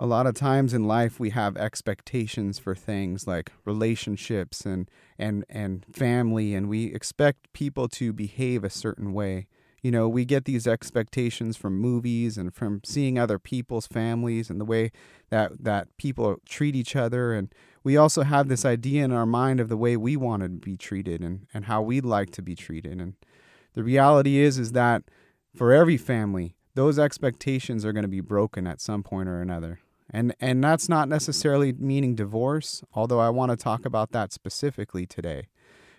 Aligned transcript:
a 0.00 0.06
lot 0.06 0.26
of 0.26 0.34
times 0.34 0.72
in 0.72 0.84
life 0.84 1.20
we 1.20 1.28
have 1.28 1.58
expectations 1.58 2.58
for 2.58 2.74
things 2.74 3.26
like 3.26 3.52
relationships 3.66 4.64
and 4.64 4.90
and 5.18 5.44
and 5.50 5.84
family 5.92 6.54
and 6.54 6.70
we 6.70 6.86
expect 6.86 7.52
people 7.52 7.86
to 7.86 8.10
behave 8.10 8.64
a 8.64 8.70
certain 8.70 9.12
way. 9.12 9.46
You 9.82 9.90
know 9.90 10.08
we 10.08 10.24
get 10.24 10.46
these 10.46 10.66
expectations 10.66 11.58
from 11.58 11.78
movies 11.78 12.38
and 12.38 12.54
from 12.54 12.80
seeing 12.82 13.18
other 13.18 13.38
people's 13.38 13.86
families 13.86 14.48
and 14.48 14.58
the 14.58 14.64
way 14.64 14.90
that 15.28 15.62
that 15.62 15.94
people 15.98 16.38
treat 16.48 16.74
each 16.74 16.96
other. 16.96 17.34
And 17.34 17.54
we 17.84 17.98
also 17.98 18.22
have 18.22 18.48
this 18.48 18.64
idea 18.64 19.04
in 19.04 19.12
our 19.12 19.26
mind 19.26 19.60
of 19.60 19.68
the 19.68 19.76
way 19.76 19.98
we 19.98 20.16
want 20.16 20.42
to 20.42 20.48
be 20.48 20.78
treated 20.78 21.20
and 21.20 21.46
and 21.52 21.66
how 21.66 21.82
we'd 21.82 22.06
like 22.06 22.30
to 22.30 22.42
be 22.42 22.56
treated. 22.56 23.02
And 23.02 23.16
the 23.74 23.84
reality 23.84 24.38
is 24.38 24.58
is 24.58 24.72
that 24.72 25.02
for 25.54 25.74
every 25.74 25.98
family 25.98 26.56
those 26.74 26.98
expectations 26.98 27.84
are 27.84 27.92
going 27.92 28.04
to 28.04 28.08
be 28.08 28.22
broken 28.22 28.66
at 28.66 28.80
some 28.80 29.02
point 29.02 29.28
or 29.28 29.42
another 29.42 29.80
and 30.12 30.34
and 30.40 30.62
that's 30.62 30.88
not 30.88 31.08
necessarily 31.08 31.72
meaning 31.72 32.14
divorce, 32.14 32.82
although 32.94 33.20
I 33.20 33.30
want 33.30 33.50
to 33.50 33.56
talk 33.56 33.84
about 33.84 34.12
that 34.12 34.32
specifically 34.32 35.06
today. 35.06 35.46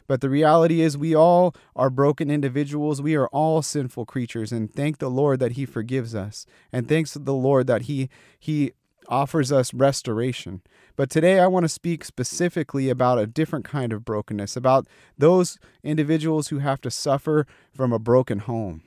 But 0.08 0.20
the 0.20 0.30
reality 0.30 0.82
is 0.82 0.98
we 0.98 1.16
all 1.16 1.56
are 1.76 1.90
broken 1.90 2.30
individuals. 2.30 3.02
We 3.02 3.16
are 3.16 3.28
all 3.28 3.62
sinful 3.62 4.06
creatures 4.06 4.52
and 4.52 4.74
thank 4.74 4.98
the 4.98 5.10
Lord 5.10 5.40
that 5.40 5.54
he 5.54 5.66
forgives 5.66 6.14
us. 6.14 6.46
And 6.74 6.88
thanks 6.88 7.14
to 7.14 7.20
the 7.20 7.34
Lord 7.34 7.68
that 7.68 7.84
he 7.84 8.10
he 8.38 8.74
offers 9.08 9.52
us 9.52 9.74
restoration. 9.74 10.62
But 10.96 11.10
today 11.10 11.40
I 11.40 11.48
want 11.48 11.64
to 11.64 11.70
speak 11.70 12.04
specifically 12.04 12.90
about 12.90 13.20
a 13.20 13.28
different 13.28 13.66
kind 13.66 13.94
of 13.94 14.06
brokenness, 14.06 14.56
about 14.56 14.88
those 15.18 15.58
individuals 15.84 16.50
who 16.50 16.60
have 16.60 16.82
to 16.82 16.92
suffer 16.92 17.48
from 17.74 17.94
a 17.94 18.00
broken 18.00 18.40
home. 18.40 18.84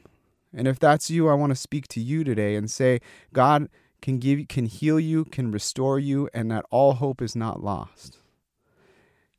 And 0.56 0.68
if 0.68 0.78
that's 0.78 1.10
you, 1.10 1.28
I 1.28 1.34
want 1.34 1.50
to 1.50 1.56
speak 1.56 1.88
to 1.88 2.00
you 2.00 2.22
today 2.22 2.54
and 2.54 2.70
say, 2.70 3.00
God 3.32 3.68
can 4.04 4.18
give 4.18 4.46
can 4.48 4.66
heal 4.66 5.00
you, 5.00 5.24
can 5.24 5.50
restore 5.50 5.98
you, 5.98 6.28
and 6.34 6.50
that 6.50 6.66
all 6.70 6.92
hope 6.92 7.22
is 7.22 7.34
not 7.34 7.64
lost. 7.64 8.18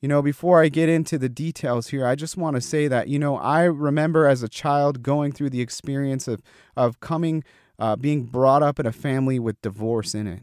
You 0.02 0.08
know, 0.08 0.24
before 0.24 0.60
I 0.60 0.70
get 0.70 0.90
into 0.90 1.20
the 1.20 1.30
details 1.30 1.90
here, 1.90 2.04
I 2.04 2.16
just 2.16 2.36
want 2.36 2.56
to 2.56 2.62
say 2.62 2.88
that, 2.88 3.08
you 3.08 3.20
know, 3.20 3.38
I 3.38 3.66
remember 3.66 4.26
as 4.26 4.42
a 4.42 4.50
child 4.50 5.04
going 5.04 5.34
through 5.34 5.52
the 5.52 5.62
experience 5.62 6.28
of 6.28 6.42
of 6.76 7.00
coming 7.00 7.44
uh, 7.78 7.96
being 7.96 8.24
brought 8.24 8.64
up 8.64 8.80
in 8.80 8.88
a 8.88 8.92
family 8.92 9.38
with 9.38 9.62
divorce 9.62 10.16
in 10.16 10.26
it. 10.26 10.42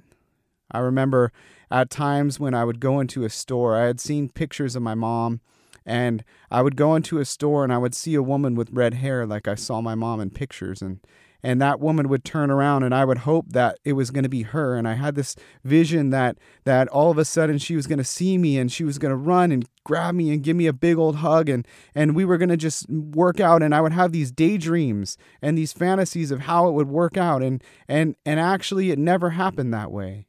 I 0.71 0.79
remember 0.79 1.33
at 1.69 1.91
times 1.91 2.39
when 2.39 2.55
I 2.55 2.65
would 2.65 2.79
go 2.79 3.01
into 3.01 3.25
a 3.25 3.31
store, 3.31 3.77
I 3.77 3.87
had 3.87 3.99
seen 3.99 4.29
pictures 4.29 4.77
of 4.77 4.83
my 4.83 4.95
mom 4.95 5.41
and 5.85 6.23
I 6.49 6.63
would 6.63 6.77
go 6.77 6.95
into 6.95 7.19
a 7.19 7.25
store 7.25 7.65
and 7.65 7.73
I 7.73 7.79
would 7.79 7.97
see 7.97 8.15
a 8.15 8.23
woman 8.23 8.55
with 8.55 8.71
red 8.71 8.95
hair 8.95 9.27
like 9.27 9.49
I 9.49 9.57
saw 9.57 9.81
my 9.81 9.97
mom 9.97 10.21
in 10.21 10.31
pictures 10.31 10.81
and 10.81 11.01
and 11.43 11.61
that 11.61 11.81
woman 11.81 12.09
would 12.09 12.25
turn 12.25 12.51
around 12.51 12.83
and 12.83 12.95
I 12.95 13.05
would 13.05 13.19
hope 13.19 13.47
that 13.51 13.79
it 13.85 13.95
was 13.95 14.11
going 14.11 14.23
to 14.23 14.29
be 14.29 14.43
her. 14.43 14.77
And 14.77 14.87
I 14.87 14.95
had 14.95 15.15
this 15.15 15.35
vision 15.65 16.11
that 16.11 16.39
that 16.65 16.89
all 16.89 17.11
of 17.11 17.19
a 17.19 17.25
sudden 17.25 17.59
she 17.59 17.77
was 17.77 17.87
going 17.87 17.99
to 17.99 18.05
see 18.05 18.39
me 18.39 18.59
and 18.59 18.71
she 18.71 18.85
was 18.85 18.99
going 18.99 19.11
to 19.11 19.17
run 19.17 19.51
and 19.51 19.67
grab 19.85 20.15
me 20.15 20.31
and 20.31 20.43
give 20.43 20.57
me 20.57 20.67
a 20.67 20.73
big 20.73 20.97
old 20.97 21.17
hug 21.17 21.49
and 21.49 21.67
and 21.95 22.15
we 22.15 22.25
were 22.25 22.39
going 22.39 22.49
to 22.49 22.57
just 22.57 22.89
work 22.89 23.41
out. 23.41 23.63
And 23.63 23.75
I 23.75 23.81
would 23.81 23.93
have 23.93 24.13
these 24.13 24.31
daydreams 24.31 25.17
and 25.41 25.59
these 25.59 25.73
fantasies 25.73 26.31
of 26.31 26.41
how 26.41 26.69
it 26.69 26.73
would 26.73 26.89
work 26.89 27.17
out. 27.17 27.43
And 27.43 27.63
and 27.89 28.17
and 28.25 28.39
actually 28.39 28.91
it 28.91 28.99
never 28.99 29.31
happened 29.31 29.75
that 29.75 29.91
way 29.91 30.27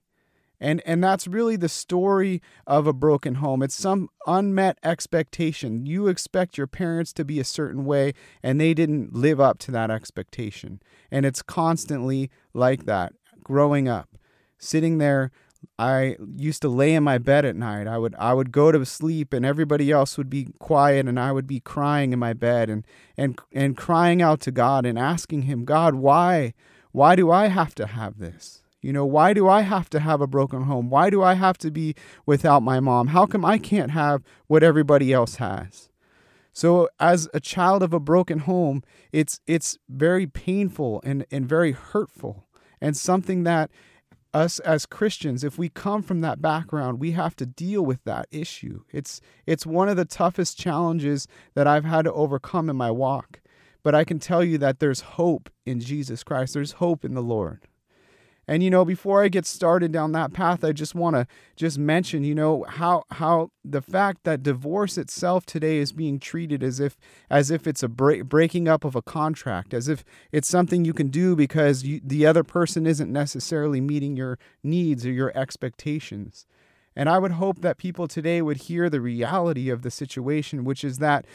and 0.60 0.82
and 0.86 1.04
that's 1.04 1.28
really 1.28 1.56
the 1.56 1.70
story 1.70 2.42
of 2.66 2.88
a 2.88 2.94
broken 2.94 3.36
home 3.36 3.62
it's 3.62 3.76
some 3.76 4.10
unmet 4.28 4.78
expectation 4.84 5.86
you 5.86 6.08
expect 6.08 6.58
your 6.58 6.68
parents 6.68 7.14
to 7.14 7.26
be 7.26 7.40
a 7.40 7.44
certain 7.44 7.86
way 7.86 8.14
and 8.42 8.60
they 8.60 8.74
didn't 8.74 9.14
live 9.14 9.40
up 9.40 9.60
to 9.60 9.72
that 9.72 9.92
expectation 9.92 10.82
and 11.12 11.26
it's 11.26 11.42
constantly 11.42 12.30
like 12.54 12.86
that 12.86 13.14
growing 13.44 13.88
up 13.88 14.10
sitting 14.58 14.98
there 14.98 15.32
I 15.78 16.18
used 16.36 16.62
to 16.64 16.70
lay 16.70 16.94
in 16.94 17.04
my 17.04 17.18
bed 17.18 17.46
at 17.46 17.56
night. 17.56 17.88
I 17.88 17.98
would 17.98 18.16
I 18.16 18.34
would 18.34 18.52
go 18.52 18.72
to 18.72 18.86
sleep 18.86 19.34
and 19.34 19.46
everybody 19.46 19.92
else 19.92 20.18
would 20.18 20.30
be 20.30 20.50
quiet 20.60 21.08
and 21.08 21.20
I 21.20 21.32
would 21.32 21.48
be 21.48 21.60
crying 21.60 22.14
in 22.14 22.20
my 22.20 22.34
bed 22.34 22.70
and 22.70 22.86
and 23.18 23.40
and 23.52 23.78
crying 23.78 24.22
out 24.22 24.40
to 24.42 24.52
God 24.52 24.86
and 24.86 24.98
asking 24.98 25.44
him, 25.44 25.66
"God, 25.66 25.96
why? 25.96 26.54
Why 26.92 27.16
do 27.16 27.32
I 27.32 27.48
have 27.48 27.74
to 27.76 27.88
have 27.88 28.20
this?" 28.20 28.63
You 28.84 28.92
know, 28.92 29.06
why 29.06 29.34
do 29.34 29.48
I 29.48 29.62
have 29.62 29.90
to 29.92 30.00
have 30.02 30.20
a 30.20 30.28
broken 30.28 30.64
home? 30.64 30.90
Why 30.90 31.10
do 31.10 31.24
I 31.24 31.36
have 31.36 31.58
to 31.60 31.72
be 31.72 31.96
without 32.26 32.62
my 32.62 32.82
mom? 32.82 33.08
How 33.08 33.26
come 33.26 33.46
I 33.46 33.58
can't 33.58 33.92
have 33.92 34.22
what 34.48 34.62
everybody 34.62 35.14
else 35.14 35.38
has? 35.38 35.90
So 36.52 36.90
as 37.00 37.30
a 37.34 37.40
child 37.40 37.82
of 37.82 37.94
a 37.94 38.00
broken 38.00 38.40
home, 38.40 38.84
it's 39.12 39.40
it's 39.48 39.80
very 39.90 40.28
painful 40.28 41.02
and, 41.04 41.26
and 41.32 41.48
very 41.48 41.72
hurtful 41.72 42.46
and 42.82 42.96
something 42.96 43.44
that 43.44 43.72
us 44.34 44.60
as 44.60 44.86
Christians, 44.86 45.44
if 45.44 45.58
we 45.58 45.70
come 45.70 46.02
from 46.02 46.22
that 46.22 46.42
background, 46.42 47.00
we 47.00 47.12
have 47.12 47.36
to 47.38 47.46
deal 47.46 47.84
with 47.84 48.04
that 48.04 48.28
issue. 48.32 48.82
It's 48.92 49.22
it's 49.46 49.66
one 49.66 49.88
of 49.88 49.96
the 49.96 50.06
toughest 50.06 50.58
challenges 50.58 51.26
that 51.54 51.68
I've 51.68 51.86
had 51.86 52.04
to 52.04 52.14
overcome 52.14 52.70
in 52.70 52.76
my 52.76 52.92
walk. 52.92 53.40
But 53.82 53.96
I 53.96 54.04
can 54.04 54.20
tell 54.20 54.44
you 54.44 54.58
that 54.58 54.80
there's 54.80 55.02
hope 55.02 55.50
in 55.66 55.80
Jesus 55.80 56.24
Christ. 56.24 56.54
There's 56.54 56.74
hope 56.74 57.06
in 57.06 57.14
the 57.14 57.22
Lord. 57.22 57.68
And 58.48 58.62
you 58.62 58.70
know, 58.70 58.84
before 58.84 59.24
I 59.24 59.30
get 59.30 59.46
started 59.46 59.92
down 59.92 60.12
that 60.12 60.34
path, 60.34 60.64
I 60.64 60.74
just 60.74 60.96
want 60.96 61.16
to 61.16 61.28
just 61.56 61.78
mention, 61.78 62.24
you 62.24 62.36
know, 62.36 62.66
how 62.68 63.04
how 63.12 63.52
the 63.64 63.82
fact 63.82 64.24
that 64.24 64.44
divorce 64.44 64.98
itself 64.98 65.46
today 65.46 65.78
is 65.78 65.94
being 65.94 66.20
treated 66.20 66.62
as 66.62 66.80
if 66.80 66.98
as 67.30 67.52
if 67.52 67.66
it's 67.68 67.84
a 67.84 67.88
break, 67.88 68.26
breaking 68.26 68.68
up 68.68 68.84
of 68.84 68.96
a 68.96 69.02
contract, 69.02 69.74
as 69.74 69.88
if 69.88 70.04
it's 70.32 70.50
something 70.50 70.84
you 70.84 70.94
can 70.94 71.08
do 71.08 71.36
because 71.36 71.84
you, 71.84 72.02
the 72.04 72.26
other 72.26 72.44
person 72.44 72.86
isn't 72.86 73.12
necessarily 73.12 73.80
meeting 73.80 74.18
your 74.18 74.38
needs 74.62 75.06
or 75.06 75.12
your 75.12 75.32
expectations. 75.38 76.46
And 76.96 77.10
I 77.10 77.20
would 77.20 77.34
hope 77.34 77.62
that 77.62 77.78
people 77.78 78.08
today 78.08 78.42
would 78.42 78.58
hear 78.58 78.90
the 78.90 79.02
reality 79.02 79.70
of 79.70 79.82
the 79.82 79.90
situation, 79.90 80.64
which 80.64 80.84
is 80.84 81.00
that 81.00 81.26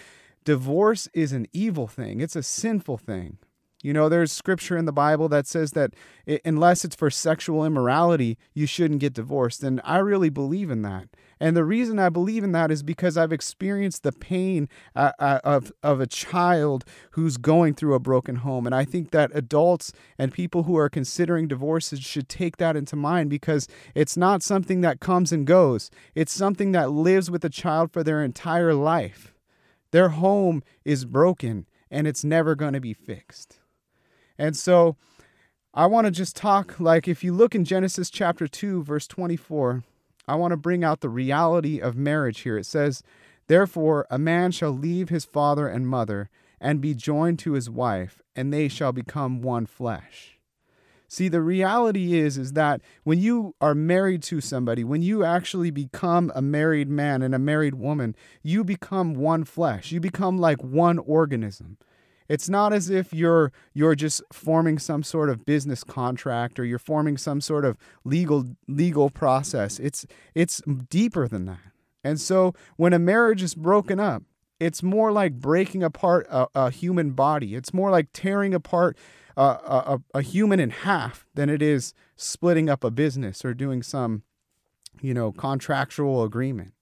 divorce 0.45 1.09
is 1.15 1.33
an 1.33 1.47
evil 1.53 1.87
thing. 1.87 2.21
It's 2.21 2.37
a 2.37 2.43
sinful 2.43 2.99
thing. 2.99 3.39
You 3.83 3.93
know, 3.93 4.09
there's 4.09 4.33
scripture 4.33 4.77
in 4.77 4.87
the 4.87 4.93
Bible 4.93 5.29
that 5.29 5.47
says 5.47 5.71
that 5.73 5.95
it, 6.27 6.41
unless 6.45 6.85
it's 6.85 6.97
for 6.97 7.11
sexual 7.11 7.65
immorality, 7.65 8.37
you 8.53 8.67
shouldn't 8.67 9.01
get 9.01 9.13
divorced. 9.13 9.63
And 9.63 9.81
I 9.85 9.99
really 9.99 10.31
believe 10.31 10.71
in 10.71 10.83
that. 10.83 11.09
And 11.39 11.57
the 11.57 11.65
reason 11.65 12.01
I 12.01 12.09
believe 12.09 12.43
in 12.43 12.51
that 12.53 12.73
is 12.73 12.83
because 12.83 13.17
I've 13.17 13.33
experienced 13.33 14.03
the 14.03 14.11
pain 14.11 14.69
uh, 14.97 15.13
uh, 15.21 15.39
of, 15.45 15.73
of 15.85 16.01
a 16.01 16.09
child 16.09 16.85
who's 17.13 17.37
going 17.37 17.75
through 17.75 17.95
a 17.95 18.01
broken 18.01 18.37
home. 18.37 18.67
And 18.67 18.75
I 18.75 18.85
think 18.85 19.13
that 19.13 19.31
adults 19.33 19.93
and 20.19 20.33
people 20.33 20.65
who 20.65 20.77
are 20.77 20.89
considering 20.89 21.47
divorces 21.47 22.01
should 22.01 22.29
take 22.29 22.57
that 22.57 22.77
into 22.77 22.97
mind 22.97 23.31
because 23.31 23.69
it's 23.95 24.17
not 24.17 24.43
something 24.43 24.81
that 24.81 24.99
comes 24.99 25.31
and 25.31 25.47
goes, 25.47 25.89
it's 26.17 26.33
something 26.33 26.73
that 26.73 26.91
lives 26.91 27.31
with 27.31 27.45
a 27.45 27.51
child 27.51 27.93
for 27.93 28.03
their 28.03 28.25
entire 28.25 28.75
life. 28.75 29.33
Their 29.93 30.09
home 30.09 30.65
is 30.85 31.05
broken 31.05 31.67
and 31.91 32.09
it's 32.09 32.25
never 32.25 32.57
going 32.57 32.75
to 32.75 32.81
be 32.81 32.93
fixed. 32.93 33.58
And 34.39 34.57
so 34.57 34.97
I 35.75 35.87
want 35.87 36.07
to 36.07 36.11
just 36.11 36.37
talk 36.37 36.79
like 36.79 37.09
if 37.09 37.23
you 37.25 37.33
look 37.33 37.55
in 37.55 37.65
Genesis 37.65 38.11
chapter 38.11 38.47
2, 38.47 38.83
verse 38.85 39.07
24, 39.07 39.83
I 40.27 40.35
want 40.37 40.53
to 40.53 40.57
bring 40.57 40.85
out 40.85 41.01
the 41.01 41.09
reality 41.09 41.81
of 41.81 41.97
marriage 41.97 42.41
here. 42.41 42.59
It 42.59 42.67
says, 42.67 43.03
Therefore, 43.47 44.07
a 44.11 44.19
man 44.19 44.53
shall 44.53 44.71
leave 44.71 45.09
his 45.09 45.25
father 45.25 45.67
and 45.67 45.89
mother 45.89 46.29
and 46.61 46.81
be 46.81 46.95
joined 46.95 47.39
to 47.41 47.53
his 47.53 47.71
wife, 47.71 48.21
and 48.37 48.53
they 48.53 48.69
shall 48.69 48.93
become 48.93 49.41
one 49.41 49.67
flesh. 49.67 50.39
See, 51.11 51.29
the 51.29 51.41
reality 51.41 52.19
is 52.19 52.37
is 52.37 52.53
that 52.53 52.83
when 53.03 53.19
you 53.19 53.55
are 53.63 53.75
married 53.75 54.23
to 54.25 54.43
somebody, 54.43 54.85
when 54.85 55.01
you 55.01 55.25
actually 55.25 55.71
become 55.71 56.31
a 56.35 56.43
married 56.43 56.91
man 56.91 57.23
and 57.23 57.35
a 57.35 57.39
married 57.39 57.75
woman, 57.75 58.15
you 58.43 58.63
become 58.63 59.15
one 59.15 59.45
flesh. 59.45 59.91
You 59.91 60.01
become 60.01 60.39
like 60.39 60.63
one 60.63 60.99
organism. 60.99 61.79
It's 62.29 62.49
not 62.49 62.73
as 62.73 62.91
if 62.91 63.13
you're 63.13 63.53
you're 63.73 63.95
just 63.95 64.23
forming 64.33 64.79
some 64.79 65.03
sort 65.03 65.31
of 65.31 65.47
business 65.47 65.83
contract 65.83 66.59
or 66.59 66.65
you're 66.65 66.79
forming 66.79 67.17
some 67.17 67.41
sort 67.41 67.65
of 67.65 67.77
legal 68.05 68.57
legal 68.67 69.11
process. 69.11 69.79
It's 69.79 70.07
it's 70.35 70.61
deeper 70.91 71.27
than 71.27 71.47
that. 71.47 71.73
And 72.05 72.21
so 72.21 72.55
when 72.77 72.93
a 72.93 72.99
marriage 72.99 73.43
is 73.43 73.55
broken 73.55 73.99
up, 73.99 74.23
it's 74.61 74.83
more 74.83 75.13
like 75.13 75.35
breaking 75.35 75.83
apart 75.83 76.27
a, 76.31 76.47
a 76.55 76.71
human 76.71 77.11
body. 77.11 77.55
It's 77.55 77.73
more 77.73 77.91
like 77.91 78.09
tearing 78.13 78.55
apart 78.55 78.97
a, 79.37 79.43
a, 79.43 79.99
a 80.15 80.23
human 80.23 80.61
in 80.61 80.71
half 80.71 81.27
than 81.35 81.49
it 81.49 81.63
is 81.63 81.95
splitting 82.17 82.69
up 82.69 82.83
a 82.83 82.91
business 82.91 83.45
or 83.45 83.55
doing 83.55 83.83
some, 83.83 84.23
you 85.01 85.15
know, 85.15 85.33
contractual 85.33 86.25
agreement. 86.25 86.75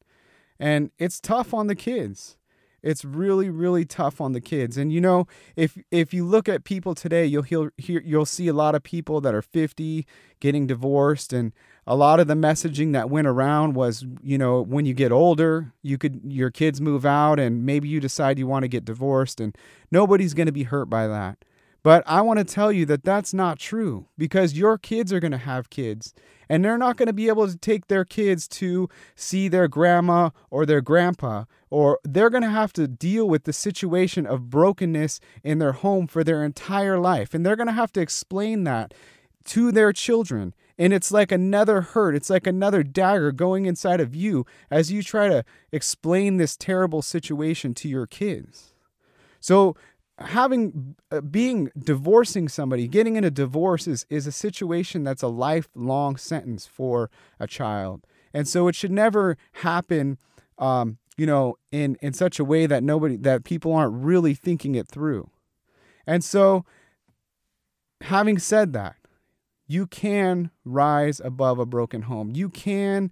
And 0.58 0.90
it's 0.98 1.20
tough 1.20 1.52
on 1.52 1.66
the 1.66 1.74
kids 1.74 2.38
it's 2.82 3.04
really 3.04 3.50
really 3.50 3.84
tough 3.84 4.20
on 4.20 4.32
the 4.32 4.40
kids. 4.40 4.76
And 4.76 4.92
you 4.92 5.00
know 5.00 5.26
if 5.56 5.78
if 5.90 6.12
you 6.14 6.24
look 6.24 6.48
at 6.48 6.64
people 6.64 6.94
today 6.94 7.26
you'll 7.26 7.42
hear, 7.42 7.72
hear 7.76 8.02
you'll 8.04 8.26
see 8.26 8.48
a 8.48 8.52
lot 8.52 8.74
of 8.74 8.82
people 8.82 9.20
that 9.20 9.34
are 9.34 9.42
50 9.42 10.06
getting 10.40 10.66
divorced 10.66 11.32
and 11.32 11.52
a 11.86 11.94
lot 11.96 12.20
of 12.20 12.26
the 12.26 12.34
messaging 12.34 12.92
that 12.92 13.08
went 13.08 13.26
around 13.26 13.74
was 13.74 14.04
you 14.22 14.36
know 14.38 14.60
when 14.60 14.84
you 14.86 14.94
get 14.94 15.12
older 15.12 15.72
you 15.82 15.98
could 15.98 16.20
your 16.24 16.50
kids 16.50 16.80
move 16.80 17.06
out 17.06 17.38
and 17.38 17.64
maybe 17.64 17.88
you 17.88 18.00
decide 18.00 18.38
you 18.38 18.46
want 18.46 18.62
to 18.64 18.68
get 18.68 18.84
divorced 18.84 19.40
and 19.40 19.56
nobody's 19.90 20.34
going 20.34 20.46
to 20.46 20.52
be 20.52 20.64
hurt 20.64 20.86
by 20.86 21.06
that 21.06 21.38
But 21.86 22.02
I 22.04 22.20
want 22.20 22.40
to 22.40 22.44
tell 22.44 22.72
you 22.72 22.84
that 22.86 23.04
that's 23.04 23.32
not 23.32 23.60
true 23.60 24.08
because 24.18 24.58
your 24.58 24.76
kids 24.76 25.12
are 25.12 25.20
going 25.20 25.30
to 25.30 25.38
have 25.38 25.70
kids 25.70 26.14
and 26.48 26.64
they're 26.64 26.76
not 26.76 26.96
going 26.96 27.06
to 27.06 27.12
be 27.12 27.28
able 27.28 27.46
to 27.46 27.56
take 27.56 27.86
their 27.86 28.04
kids 28.04 28.48
to 28.48 28.88
see 29.14 29.46
their 29.46 29.68
grandma 29.68 30.30
or 30.50 30.66
their 30.66 30.80
grandpa, 30.80 31.44
or 31.70 32.00
they're 32.02 32.28
going 32.28 32.42
to 32.42 32.50
have 32.50 32.72
to 32.72 32.88
deal 32.88 33.28
with 33.28 33.44
the 33.44 33.52
situation 33.52 34.26
of 34.26 34.50
brokenness 34.50 35.20
in 35.44 35.60
their 35.60 35.74
home 35.74 36.08
for 36.08 36.24
their 36.24 36.42
entire 36.42 36.98
life. 36.98 37.32
And 37.32 37.46
they're 37.46 37.54
going 37.54 37.68
to 37.68 37.72
have 37.72 37.92
to 37.92 38.00
explain 38.00 38.64
that 38.64 38.92
to 39.44 39.70
their 39.70 39.92
children. 39.92 40.54
And 40.76 40.92
it's 40.92 41.12
like 41.12 41.30
another 41.30 41.82
hurt. 41.82 42.16
It's 42.16 42.30
like 42.30 42.48
another 42.48 42.82
dagger 42.82 43.30
going 43.30 43.66
inside 43.66 44.00
of 44.00 44.12
you 44.12 44.44
as 44.72 44.90
you 44.90 45.04
try 45.04 45.28
to 45.28 45.44
explain 45.70 46.36
this 46.36 46.56
terrible 46.56 47.00
situation 47.00 47.74
to 47.74 47.88
your 47.88 48.08
kids. 48.08 48.74
So 49.38 49.76
having 50.18 50.96
uh, 51.10 51.20
being 51.20 51.70
divorcing 51.78 52.48
somebody 52.48 52.88
getting 52.88 53.16
in 53.16 53.24
a 53.24 53.30
divorce 53.30 53.86
is, 53.86 54.06
is 54.08 54.26
a 54.26 54.32
situation 54.32 55.04
that's 55.04 55.22
a 55.22 55.28
lifelong 55.28 56.16
sentence 56.16 56.66
for 56.66 57.10
a 57.38 57.46
child. 57.46 58.06
And 58.32 58.48
so 58.48 58.68
it 58.68 58.74
should 58.74 58.92
never 58.92 59.36
happen 59.52 60.18
um, 60.58 60.98
you 61.16 61.26
know 61.26 61.56
in 61.70 61.96
in 62.00 62.12
such 62.12 62.38
a 62.38 62.44
way 62.44 62.66
that 62.66 62.82
nobody 62.82 63.16
that 63.16 63.44
people 63.44 63.74
aren't 63.74 63.94
really 63.94 64.34
thinking 64.34 64.74
it 64.74 64.88
through. 64.88 65.30
And 66.06 66.24
so 66.24 66.64
having 68.02 68.38
said 68.38 68.72
that 68.72 68.96
you 69.66 69.86
can 69.86 70.50
rise 70.64 71.20
above 71.20 71.58
a 71.58 71.66
broken 71.66 72.02
home. 72.02 72.32
You 72.34 72.48
can 72.48 73.10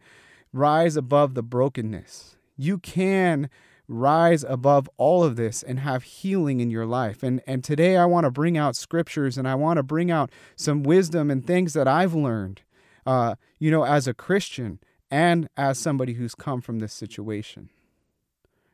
rise 0.53 0.97
above 0.97 1.35
the 1.35 1.43
brokenness. 1.43 2.37
You 2.57 2.79
can 2.79 3.50
rise 3.89 4.45
above 4.45 4.89
all 4.97 5.23
of 5.23 5.37
this 5.37 5.63
and 5.63 5.81
have 5.81 6.03
healing 6.03 6.61
in 6.61 6.71
your 6.71 6.87
life. 6.87 7.23
And 7.23 7.41
and 7.47 7.63
today 7.63 7.97
I 7.97 8.07
want 8.07 8.25
to 8.25 8.31
bring 8.31 8.57
out 8.57 8.77
scriptures 8.77 9.37
and 9.37 9.47
I 9.47 9.55
want 9.55 9.77
to 9.77 9.83
bring 9.83 10.11
out 10.11 10.31
some 10.57 10.83
wisdom 10.83 11.31
and 11.31 11.47
things 11.47 11.75
that 11.75 11.89
I've 11.89 12.15
learned, 12.15 12.63
uh, 13.07 13.35
you 13.59 13.71
know, 13.71 13.85
as 13.85 14.09
a 14.09 14.15
Christian 14.15 14.81
and 15.11 15.49
as 15.57 15.79
somebody 15.79 16.15
who's 16.15 16.35
come 16.35 16.61
from 16.61 16.79
this 16.79 16.93
situation. 16.93 17.69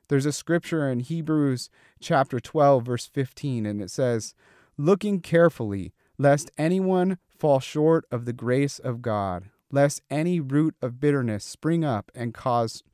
There's 0.09 0.27
a 0.27 0.33
scripture 0.33 0.89
in 0.89 1.01
Hebrews 1.01 1.71
chapter 2.01 2.41
12 2.41 2.85
verse 2.85 3.07
15 3.07 3.67
and 3.67 3.83
it 3.83 3.91
says, 3.91 4.35
"Looking 4.77 5.21
carefully 5.21 5.93
lest 6.19 6.51
anyone 6.59 7.19
fall 7.29 7.61
short 7.61 8.05
of 8.11 8.27
the 8.27 8.33
grace 8.33 8.79
of 8.79 9.03
God, 9.03 9.51
lest 9.73 10.03
any 10.11 10.39
root 10.39 10.75
of 10.83 11.01
bitterness 11.01 11.45
spring 11.45 11.85
up 11.85 12.13
and 12.15 12.33
cause 12.33 12.85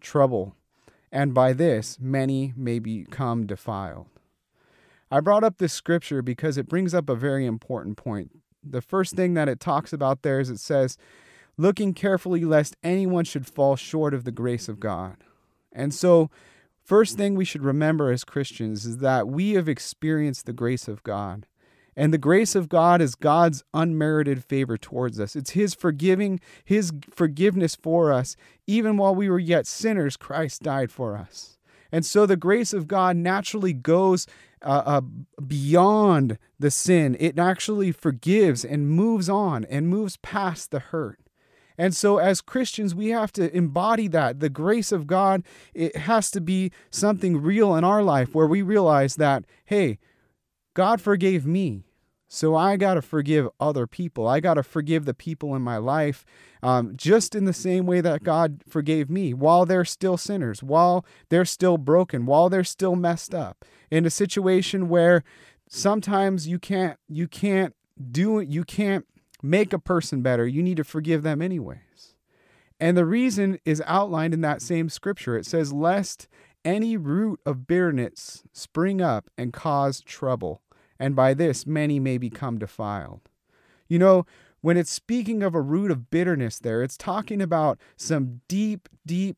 trouble." 0.00 0.56
And 1.12 1.34
by 1.34 1.52
this 1.52 1.98
many 2.00 2.54
may 2.56 2.78
become 2.78 3.46
defiled. 3.46 4.06
I 5.10 5.20
brought 5.20 5.44
up 5.44 5.58
this 5.58 5.74
scripture 5.74 6.22
because 6.22 6.56
it 6.56 6.68
brings 6.68 6.94
up 6.94 7.10
a 7.10 7.14
very 7.14 7.44
important 7.44 7.98
point. 7.98 8.30
The 8.64 8.80
first 8.80 9.14
thing 9.14 9.34
that 9.34 9.48
it 9.48 9.60
talks 9.60 9.92
about 9.92 10.22
there 10.22 10.40
is 10.40 10.48
it 10.48 10.58
says, 10.58 10.96
looking 11.58 11.92
carefully 11.92 12.44
lest 12.44 12.76
anyone 12.82 13.24
should 13.24 13.46
fall 13.46 13.76
short 13.76 14.14
of 14.14 14.24
the 14.24 14.32
grace 14.32 14.68
of 14.68 14.80
God. 14.80 15.16
And 15.70 15.92
so, 15.92 16.30
first 16.82 17.18
thing 17.18 17.34
we 17.34 17.44
should 17.44 17.62
remember 17.62 18.10
as 18.10 18.24
Christians 18.24 18.86
is 18.86 18.98
that 18.98 19.28
we 19.28 19.52
have 19.52 19.68
experienced 19.68 20.46
the 20.46 20.52
grace 20.54 20.88
of 20.88 21.02
God. 21.02 21.46
And 21.96 22.12
the 22.12 22.18
grace 22.18 22.54
of 22.54 22.68
God 22.68 23.02
is 23.02 23.14
God's 23.14 23.64
unmerited 23.74 24.42
favor 24.44 24.78
towards 24.78 25.20
us. 25.20 25.36
It's 25.36 25.50
His 25.50 25.74
forgiving, 25.74 26.40
His 26.64 26.92
forgiveness 27.10 27.76
for 27.76 28.12
us. 28.12 28.36
Even 28.66 28.96
while 28.96 29.14
we 29.14 29.28
were 29.28 29.38
yet 29.38 29.66
sinners, 29.66 30.16
Christ 30.16 30.62
died 30.62 30.90
for 30.90 31.16
us. 31.16 31.58
And 31.90 32.06
so 32.06 32.24
the 32.24 32.36
grace 32.36 32.72
of 32.72 32.88
God 32.88 33.16
naturally 33.16 33.74
goes 33.74 34.26
uh, 34.62 34.82
uh, 34.86 35.00
beyond 35.46 36.38
the 36.58 36.70
sin. 36.70 37.16
It 37.20 37.38
actually 37.38 37.92
forgives 37.92 38.64
and 38.64 38.88
moves 38.88 39.28
on 39.28 39.64
and 39.66 39.88
moves 39.88 40.16
past 40.18 40.70
the 40.70 40.78
hurt. 40.78 41.18
And 41.78 41.96
so, 41.96 42.18
as 42.18 42.40
Christians, 42.40 42.94
we 42.94 43.08
have 43.08 43.32
to 43.32 43.54
embody 43.56 44.06
that. 44.08 44.40
The 44.40 44.50
grace 44.50 44.92
of 44.92 45.06
God, 45.06 45.42
it 45.74 45.96
has 45.96 46.30
to 46.32 46.40
be 46.40 46.70
something 46.90 47.40
real 47.40 47.74
in 47.74 47.82
our 47.82 48.02
life 48.02 48.34
where 48.34 48.46
we 48.46 48.62
realize 48.62 49.16
that, 49.16 49.44
hey, 49.64 49.98
God 50.74 51.00
forgave 51.00 51.46
me. 51.46 51.84
So 52.28 52.56
I 52.56 52.78
got 52.78 52.94
to 52.94 53.02
forgive 53.02 53.48
other 53.60 53.86
people. 53.86 54.26
I 54.26 54.40
got 54.40 54.54
to 54.54 54.62
forgive 54.62 55.04
the 55.04 55.12
people 55.12 55.54
in 55.54 55.60
my 55.60 55.76
life 55.76 56.24
um, 56.62 56.96
just 56.96 57.34
in 57.34 57.44
the 57.44 57.52
same 57.52 57.84
way 57.84 58.00
that 58.00 58.22
God 58.22 58.62
forgave 58.66 59.10
me 59.10 59.34
while 59.34 59.66
they're 59.66 59.84
still 59.84 60.16
sinners, 60.16 60.62
while 60.62 61.04
they're 61.28 61.44
still 61.44 61.76
broken, 61.76 62.24
while 62.24 62.48
they're 62.48 62.64
still 62.64 62.96
messed 62.96 63.34
up. 63.34 63.66
In 63.90 64.06
a 64.06 64.10
situation 64.10 64.88
where 64.88 65.24
sometimes 65.68 66.48
you 66.48 66.58
can't 66.58 66.98
you 67.06 67.28
can't 67.28 67.74
do 68.10 68.38
it, 68.38 68.48
you 68.48 68.64
can't 68.64 69.06
make 69.42 69.74
a 69.74 69.78
person 69.78 70.22
better. 70.22 70.46
You 70.46 70.62
need 70.62 70.78
to 70.78 70.84
forgive 70.84 71.22
them 71.22 71.42
anyways. 71.42 72.14
And 72.80 72.96
the 72.96 73.04
reason 73.04 73.58
is 73.64 73.82
outlined 73.86 74.34
in 74.34 74.40
that 74.40 74.62
same 74.62 74.88
scripture. 74.88 75.36
It 75.36 75.46
says, 75.46 75.72
Lest 75.72 76.28
any 76.64 76.96
root 76.96 77.40
of 77.44 77.66
bitterness 77.66 78.42
spring 78.52 79.00
up 79.00 79.28
and 79.36 79.52
cause 79.52 80.00
trouble, 80.00 80.61
and 81.02 81.16
by 81.16 81.34
this 81.34 81.66
many 81.66 81.98
may 81.98 82.16
become 82.16 82.58
defiled. 82.58 83.28
You 83.88 83.98
know, 83.98 84.24
when 84.60 84.76
it's 84.76 84.92
speaking 84.92 85.42
of 85.42 85.52
a 85.52 85.60
root 85.60 85.90
of 85.90 86.10
bitterness 86.10 86.60
there, 86.60 86.80
it's 86.80 86.96
talking 86.96 87.42
about 87.42 87.76
some 87.96 88.40
deep, 88.46 88.88
deep 89.04 89.36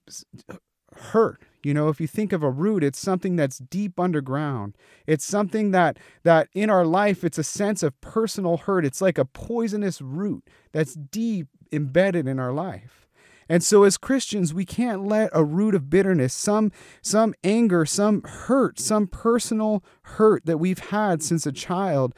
hurt. 0.94 1.40
You 1.62 1.72
know, 1.72 1.88
if 1.88 2.02
you 2.02 2.06
think 2.06 2.34
of 2.34 2.42
a 2.42 2.50
root, 2.50 2.84
it's 2.84 2.98
something 2.98 3.36
that's 3.36 3.56
deep 3.58 3.98
underground. 3.98 4.76
It's 5.06 5.24
something 5.24 5.70
that 5.70 5.98
that 6.22 6.48
in 6.52 6.68
our 6.68 6.84
life 6.84 7.24
it's 7.24 7.38
a 7.38 7.42
sense 7.42 7.82
of 7.82 7.98
personal 8.02 8.58
hurt. 8.58 8.84
It's 8.84 9.00
like 9.00 9.16
a 9.16 9.24
poisonous 9.24 10.02
root 10.02 10.44
that's 10.72 10.92
deep 10.92 11.48
embedded 11.72 12.28
in 12.28 12.38
our 12.38 12.52
life. 12.52 13.03
And 13.48 13.62
so 13.62 13.84
as 13.84 13.96
Christians, 13.96 14.54
we 14.54 14.64
can't 14.64 15.06
let 15.06 15.30
a 15.32 15.44
root 15.44 15.74
of 15.74 15.90
bitterness, 15.90 16.32
some 16.32 16.72
some 17.02 17.34
anger, 17.44 17.84
some 17.84 18.22
hurt, 18.22 18.78
some 18.78 19.06
personal 19.06 19.84
hurt 20.02 20.46
that 20.46 20.58
we've 20.58 20.78
had 20.78 21.22
since 21.22 21.46
a 21.46 21.52
child 21.52 22.14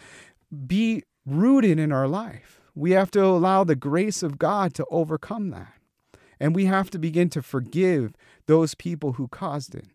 be 0.67 1.03
rooted 1.25 1.79
in 1.79 1.93
our 1.93 2.07
life. 2.07 2.61
We 2.75 2.93
have 2.93 3.11
to 3.13 3.25
allow 3.25 3.65
the 3.65 3.75
grace 3.75 4.23
of 4.23 4.39
God 4.39 4.75
to 4.75 4.87
overcome 4.91 5.51
that. 5.51 5.73
And 6.39 6.55
we 6.55 6.67
have 6.67 6.91
to 6.91 6.99
begin 6.99 7.31
to 7.31 7.43
forgive 7.43 8.13
those 8.47 8.75
people 8.75 9.15
who 9.15 9.29
caused 9.29 9.75
it. 9.75 9.87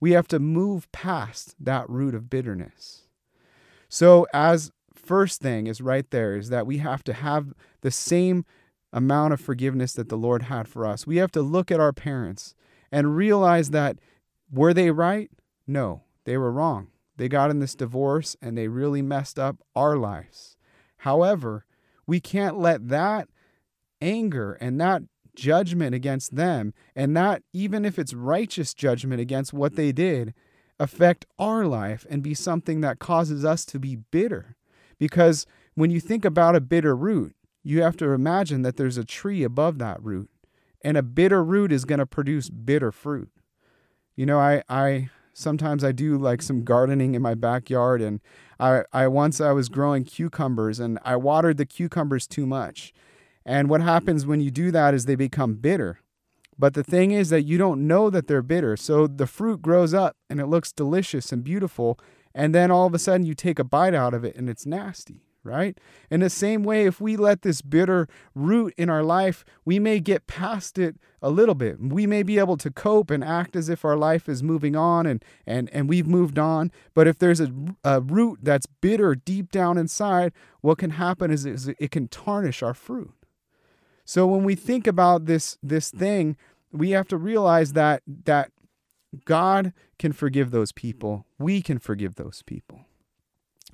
We 0.00 0.12
have 0.12 0.26
to 0.28 0.38
move 0.38 0.90
past 0.92 1.54
that 1.60 1.88
root 1.88 2.14
of 2.14 2.30
bitterness. 2.30 3.02
So 3.88 4.26
as 4.32 4.72
first 4.94 5.40
thing 5.40 5.66
is 5.66 5.80
right 5.80 6.08
there 6.10 6.36
is 6.36 6.48
that 6.48 6.66
we 6.66 6.78
have 6.78 7.04
to 7.04 7.12
have 7.12 7.52
the 7.82 7.90
same 7.90 8.44
amount 8.92 9.32
of 9.32 9.40
forgiveness 9.40 9.92
that 9.94 10.08
the 10.08 10.16
Lord 10.16 10.42
had 10.42 10.68
for 10.68 10.86
us. 10.86 11.06
We 11.06 11.16
have 11.16 11.30
to 11.32 11.42
look 11.42 11.70
at 11.70 11.80
our 11.80 11.92
parents 11.92 12.54
and 12.90 13.16
realize 13.16 13.70
that 13.70 13.98
were 14.50 14.74
they 14.74 14.90
right? 14.90 15.30
No, 15.66 16.02
they 16.24 16.36
were 16.36 16.50
wrong. 16.50 16.88
They 17.16 17.28
got 17.28 17.50
in 17.50 17.60
this 17.60 17.74
divorce 17.74 18.36
and 18.42 18.56
they 18.56 18.68
really 18.68 19.02
messed 19.02 19.38
up 19.38 19.58
our 19.76 19.96
lives. 19.96 20.56
However, 20.98 21.64
we 22.06 22.20
can't 22.20 22.58
let 22.58 22.88
that 22.88 23.28
anger 24.00 24.54
and 24.54 24.80
that 24.80 25.02
judgment 25.34 25.94
against 25.94 26.36
them, 26.36 26.74
and 26.94 27.16
that 27.16 27.42
even 27.52 27.84
if 27.84 27.98
it's 27.98 28.12
righteous 28.12 28.74
judgment 28.74 29.20
against 29.20 29.52
what 29.52 29.76
they 29.76 29.92
did, 29.92 30.34
affect 30.78 31.26
our 31.38 31.66
life 31.66 32.06
and 32.10 32.22
be 32.22 32.34
something 32.34 32.80
that 32.80 32.98
causes 32.98 33.44
us 33.44 33.64
to 33.66 33.78
be 33.78 33.96
bitter. 33.96 34.56
Because 34.98 35.46
when 35.74 35.90
you 35.90 36.00
think 36.00 36.24
about 36.24 36.56
a 36.56 36.60
bitter 36.60 36.96
root, 36.96 37.34
you 37.62 37.82
have 37.82 37.96
to 37.98 38.10
imagine 38.10 38.62
that 38.62 38.76
there's 38.76 38.96
a 38.96 39.04
tree 39.04 39.42
above 39.42 39.78
that 39.78 40.02
root, 40.02 40.30
and 40.82 40.96
a 40.96 41.02
bitter 41.02 41.44
root 41.44 41.72
is 41.72 41.84
going 41.84 41.98
to 41.98 42.06
produce 42.06 42.48
bitter 42.48 42.90
fruit. 42.90 43.30
You 44.16 44.26
know, 44.26 44.38
I, 44.38 44.62
I 44.68 45.10
sometimes 45.32 45.84
I 45.84 45.92
do 45.92 46.16
like 46.16 46.42
some 46.42 46.64
gardening 46.64 47.14
in 47.14 47.22
my 47.22 47.34
backyard, 47.34 48.00
and 48.00 48.20
I, 48.58 48.84
I 48.92 49.08
once 49.08 49.40
I 49.40 49.52
was 49.52 49.68
growing 49.68 50.04
cucumbers, 50.04 50.80
and 50.80 50.98
I 51.04 51.16
watered 51.16 51.58
the 51.58 51.66
cucumbers 51.66 52.26
too 52.26 52.46
much. 52.46 52.92
And 53.44 53.68
what 53.68 53.80
happens 53.80 54.26
when 54.26 54.40
you 54.40 54.50
do 54.50 54.70
that 54.70 54.94
is 54.94 55.06
they 55.06 55.14
become 55.14 55.54
bitter. 55.54 56.00
But 56.58 56.74
the 56.74 56.84
thing 56.84 57.10
is 57.10 57.30
that 57.30 57.42
you 57.42 57.56
don't 57.56 57.86
know 57.86 58.10
that 58.10 58.26
they're 58.26 58.42
bitter. 58.42 58.76
So 58.76 59.06
the 59.06 59.26
fruit 59.26 59.62
grows 59.62 59.94
up 59.94 60.14
and 60.28 60.38
it 60.40 60.46
looks 60.46 60.72
delicious 60.72 61.32
and 61.32 61.42
beautiful. 61.42 61.98
And 62.34 62.54
then 62.54 62.70
all 62.70 62.86
of 62.86 62.92
a 62.92 62.98
sudden 62.98 63.24
you 63.24 63.34
take 63.34 63.58
a 63.58 63.64
bite 63.64 63.94
out 63.94 64.12
of 64.12 64.24
it 64.24 64.36
and 64.36 64.50
it's 64.50 64.66
nasty 64.66 65.22
right? 65.42 65.78
In 66.10 66.20
the 66.20 66.30
same 66.30 66.62
way, 66.62 66.86
if 66.86 67.00
we 67.00 67.16
let 67.16 67.42
this 67.42 67.62
bitter 67.62 68.08
root 68.34 68.74
in 68.76 68.90
our 68.90 69.02
life, 69.02 69.44
we 69.64 69.78
may 69.78 70.00
get 70.00 70.26
past 70.26 70.78
it 70.78 70.96
a 71.22 71.30
little 71.30 71.54
bit. 71.54 71.80
We 71.80 72.06
may 72.06 72.22
be 72.22 72.38
able 72.38 72.56
to 72.58 72.70
cope 72.70 73.10
and 73.10 73.24
act 73.24 73.56
as 73.56 73.68
if 73.68 73.84
our 73.84 73.96
life 73.96 74.28
is 74.28 74.42
moving 74.42 74.76
on 74.76 75.06
and, 75.06 75.24
and, 75.46 75.70
and 75.72 75.88
we've 75.88 76.06
moved 76.06 76.38
on. 76.38 76.70
But 76.94 77.06
if 77.06 77.18
there's 77.18 77.40
a, 77.40 77.52
a 77.84 78.00
root 78.00 78.40
that's 78.42 78.66
bitter 78.66 79.14
deep 79.14 79.50
down 79.50 79.78
inside, 79.78 80.32
what 80.60 80.78
can 80.78 80.90
happen 80.90 81.30
is, 81.30 81.46
is 81.46 81.68
it 81.68 81.90
can 81.90 82.08
tarnish 82.08 82.62
our 82.62 82.74
fruit. 82.74 83.12
So 84.04 84.26
when 84.26 84.44
we 84.44 84.54
think 84.54 84.86
about 84.86 85.26
this, 85.26 85.56
this 85.62 85.90
thing, 85.90 86.36
we 86.72 86.90
have 86.90 87.08
to 87.08 87.16
realize 87.16 87.72
that, 87.74 88.02
that 88.24 88.50
God 89.24 89.72
can 89.98 90.12
forgive 90.12 90.50
those 90.50 90.72
people. 90.72 91.26
We 91.38 91.62
can 91.62 91.78
forgive 91.78 92.14
those 92.14 92.42
people. 92.42 92.86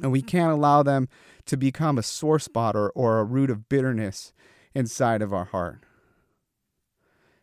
And 0.02 0.12
we 0.12 0.22
can't 0.22 0.52
allow 0.52 0.82
them 0.82 1.08
to 1.46 1.56
become 1.56 1.98
a 1.98 2.02
sore 2.02 2.38
spot 2.38 2.76
or, 2.76 2.90
or 2.90 3.18
a 3.18 3.24
root 3.24 3.50
of 3.50 3.68
bitterness 3.68 4.32
inside 4.74 5.22
of 5.22 5.32
our 5.32 5.46
heart. 5.46 5.80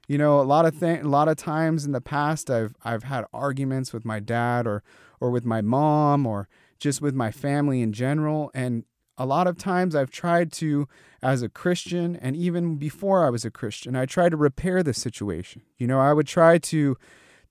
You 0.08 0.18
know, 0.18 0.40
a 0.40 0.44
lot 0.44 0.66
of 0.66 0.80
th- 0.80 1.02
a 1.02 1.08
lot 1.08 1.30
of 1.30 1.38
times 1.38 1.86
in 1.86 1.94
the 1.94 2.02
past 2.02 2.50
I've 2.50 2.76
I've 2.84 3.04
had 3.04 3.26
arguments 3.34 3.94
with 3.94 4.04
my 4.04 4.20
dad 4.20 4.68
or 4.68 4.84
or 5.20 5.32
with 5.32 5.46
my 5.46 5.62
mom 5.62 6.28
or 6.28 6.50
just 6.78 7.02
with 7.02 7.16
my 7.16 7.32
family 7.32 7.82
in 7.82 7.94
general 7.94 8.52
and 8.54 8.84
a 9.18 9.26
lot 9.26 9.48
of 9.48 9.58
times 9.58 9.96
I've 9.96 10.10
tried 10.10 10.52
to 10.54 10.88
as 11.22 11.42
a 11.42 11.50
Christian 11.50 12.16
and 12.18 12.36
even 12.36 12.76
before 12.76 13.26
I 13.26 13.30
was 13.30 13.46
a 13.46 13.52
Christian, 13.52 13.96
I 13.96 14.06
tried 14.06 14.30
to 14.30 14.38
repair 14.38 14.84
the 14.84 14.94
situation. 14.94 15.62
You 15.78 15.88
know, 15.88 16.00
I 16.00 16.12
would 16.12 16.28
try 16.28 16.58
to 16.58 16.98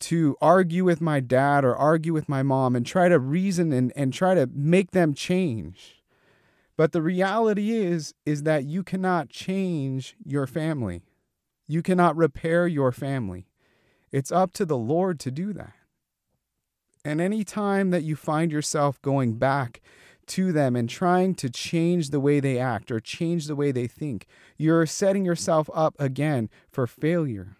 to 0.01 0.37
argue 0.41 0.85
with 0.85 1.01
my 1.01 1.21
dad 1.21 1.65
or 1.65 1.77
argue 1.77 2.13
with 2.13 2.29
my 2.29 2.43
mom 2.43 2.75
and 2.75 2.85
try 2.85 3.09
to 3.09 3.19
reason 3.19 3.73
and, 3.73 3.93
and 3.95 4.13
try 4.13 4.35
to 4.35 4.49
make 4.53 4.91
them 4.91 5.15
change. 5.15 6.02
But 6.77 6.93
the 6.93 7.03
reality 7.03 7.73
is 7.73 8.15
is 8.25 8.45
that 8.45 8.65
you 8.65 8.83
cannot 8.83 9.29
change 9.29 10.17
your 10.25 10.47
family. 10.47 11.03
You 11.67 11.83
cannot 11.83 12.17
repair 12.17 12.67
your 12.67 12.93
family. 12.93 13.47
It's 14.11 14.33
up 14.33 14.53
to 14.55 14.65
the 14.65 14.79
Lord 14.79 15.21
to 15.21 15.31
do 15.31 15.53
that. 15.53 15.75
And 17.05 17.21
any 17.21 17.45
time 17.45 17.91
that 17.91 18.05
you 18.05 18.15
find 18.15 18.53
yourself 18.53 19.01
going 19.03 19.35
back 19.35 19.81
to 20.29 20.53
them 20.53 20.77
and 20.77 20.89
trying 20.89 21.35
to 21.35 21.51
change 21.51 22.11
the 22.11 22.21
way 22.21 22.41
they 22.41 22.59
act 22.59 22.91
or 22.91 23.01
change 23.01 23.47
the 23.47 23.57
way 23.57 23.73
they 23.73 23.87
think, 23.87 24.27
you're 24.57 24.87
setting 24.87 25.25
yourself 25.25 25.69
up 25.75 25.95
again 25.99 26.49
for 26.71 26.87
failure. 26.87 27.57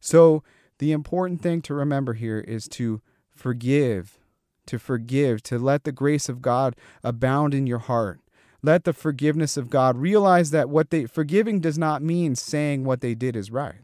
So 0.00 0.42
the 0.78 0.92
important 0.92 1.42
thing 1.42 1.60
to 1.62 1.74
remember 1.74 2.14
here 2.14 2.40
is 2.40 2.66
to 2.68 3.02
forgive, 3.28 4.18
to 4.66 4.78
forgive, 4.78 5.42
to 5.44 5.58
let 5.58 5.84
the 5.84 5.92
grace 5.92 6.28
of 6.28 6.40
God 6.40 6.74
abound 7.04 7.52
in 7.52 7.66
your 7.66 7.78
heart. 7.78 8.20
Let 8.62 8.84
the 8.84 8.92
forgiveness 8.92 9.56
of 9.56 9.70
God 9.70 9.96
realize 9.96 10.50
that 10.50 10.68
what 10.68 10.90
they 10.90 11.06
forgiving 11.06 11.60
does 11.60 11.78
not 11.78 12.02
mean 12.02 12.34
saying 12.34 12.84
what 12.84 13.00
they 13.00 13.14
did 13.14 13.36
is 13.36 13.50
right. 13.50 13.80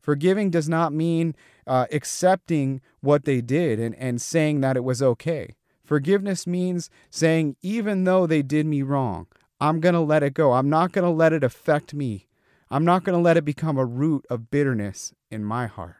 Forgiving 0.00 0.50
does 0.50 0.68
not 0.68 0.92
mean 0.92 1.34
uh, 1.66 1.86
accepting 1.92 2.80
what 3.00 3.24
they 3.24 3.40
did 3.40 3.78
and, 3.78 3.94
and 3.96 4.20
saying 4.20 4.60
that 4.62 4.76
it 4.76 4.84
was 4.84 5.02
okay. 5.02 5.56
Forgiveness 5.84 6.46
means 6.46 6.88
saying, 7.10 7.56
even 7.62 8.04
though 8.04 8.26
they 8.26 8.42
did 8.42 8.64
me 8.64 8.82
wrong, 8.82 9.26
I'm 9.60 9.80
going 9.80 9.94
to 9.94 10.00
let 10.00 10.22
it 10.22 10.34
go. 10.34 10.52
I'm 10.52 10.70
not 10.70 10.92
going 10.92 11.04
to 11.04 11.10
let 11.10 11.32
it 11.32 11.44
affect 11.44 11.92
me. 11.92 12.26
I'm 12.70 12.84
not 12.84 13.04
going 13.04 13.16
to 13.16 13.22
let 13.22 13.36
it 13.36 13.44
become 13.44 13.76
a 13.76 13.84
root 13.84 14.24
of 14.30 14.50
bitterness 14.50 15.12
in 15.30 15.44
my 15.44 15.66
heart. 15.66 15.96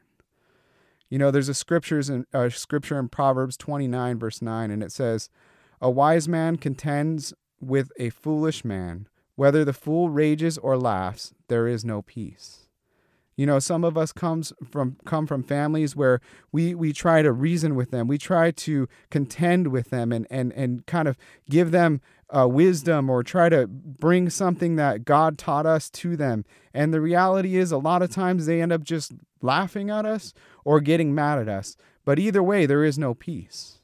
You 1.11 1.19
know, 1.19 1.30
there's 1.30 1.49
a 1.49 1.54
scriptures 1.54 2.09
in 2.09 2.25
a 2.33 2.50
scripture 2.50 2.99
in 2.99 3.09
Proverbs 3.09 3.57
29 3.57 4.19
verse 4.19 4.40
9 4.40 4.71
and 4.71 4.83
it 4.83 4.92
says, 4.92 5.28
"A 5.80 5.90
wise 5.90 6.28
man 6.28 6.57
contends 6.57 7.35
with 7.61 7.93
a 7.99 8.11
foolish 8.11 8.64
man, 8.64 9.07
whether 9.37 9.64
the 9.64 9.73
fool 9.73 10.11
rages 10.11 10.59
or 10.59 10.76
laughs, 10.76 11.33
there 11.49 11.67
is 11.67 11.85
no 11.85 12.02
peace." 12.02 12.67
You 13.40 13.47
know, 13.47 13.59
some 13.59 13.85
of 13.85 13.97
us 13.97 14.12
comes 14.12 14.52
from 14.71 14.99
come 15.07 15.26
from 15.26 15.43
families 15.43 15.97
where 15.97 16.21
we 16.52 16.75
we 16.75 16.93
try 16.93 17.23
to 17.23 17.33
reason 17.33 17.75
with 17.75 17.90
them, 17.90 18.07
we 18.07 18.19
try 18.19 18.50
to 18.50 18.87
contend 19.11 19.69
with 19.69 19.88
them, 19.88 20.12
and 20.12 20.26
and 20.31 20.52
and 20.52 20.85
kind 20.85 21.09
of 21.09 21.17
give 21.49 21.71
them 21.71 22.02
uh, 22.29 22.47
wisdom 22.47 23.09
or 23.09 23.23
try 23.23 23.49
to 23.49 23.67
bring 23.67 24.29
something 24.29 24.76
that 24.76 25.07
God 25.07 25.38
taught 25.38 25.64
us 25.64 25.88
to 25.90 26.19
them. 26.19 26.45
And 26.75 26.93
the 26.93 27.00
reality 27.00 27.57
is, 27.57 27.73
a 27.73 27.79
lot 27.79 28.02
of 28.02 28.11
times 28.11 28.45
they 28.45 28.61
end 28.61 28.73
up 28.73 28.85
just 28.85 29.12
laughing 29.40 29.88
at 29.88 30.05
us 30.05 30.35
or 30.64 30.81
getting 30.81 31.14
mad 31.14 31.38
at 31.38 31.49
us. 31.49 31.76
But 32.05 32.19
either 32.19 32.43
way, 32.43 32.67
there 32.67 32.85
is 32.85 32.99
no 32.99 33.14
peace. 33.14 33.80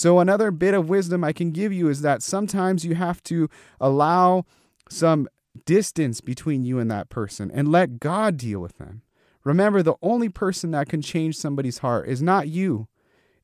So, 0.00 0.18
another 0.18 0.50
bit 0.50 0.72
of 0.72 0.88
wisdom 0.88 1.22
I 1.22 1.34
can 1.34 1.50
give 1.50 1.74
you 1.74 1.90
is 1.90 2.00
that 2.00 2.22
sometimes 2.22 2.86
you 2.86 2.94
have 2.94 3.22
to 3.24 3.50
allow 3.78 4.46
some 4.88 5.28
distance 5.66 6.22
between 6.22 6.64
you 6.64 6.78
and 6.78 6.90
that 6.90 7.10
person 7.10 7.50
and 7.52 7.70
let 7.70 8.00
God 8.00 8.38
deal 8.38 8.60
with 8.60 8.78
them. 8.78 9.02
Remember, 9.44 9.82
the 9.82 9.96
only 10.00 10.30
person 10.30 10.70
that 10.70 10.88
can 10.88 11.02
change 11.02 11.36
somebody's 11.36 11.80
heart 11.80 12.08
is 12.08 12.22
not 12.22 12.48
you, 12.48 12.88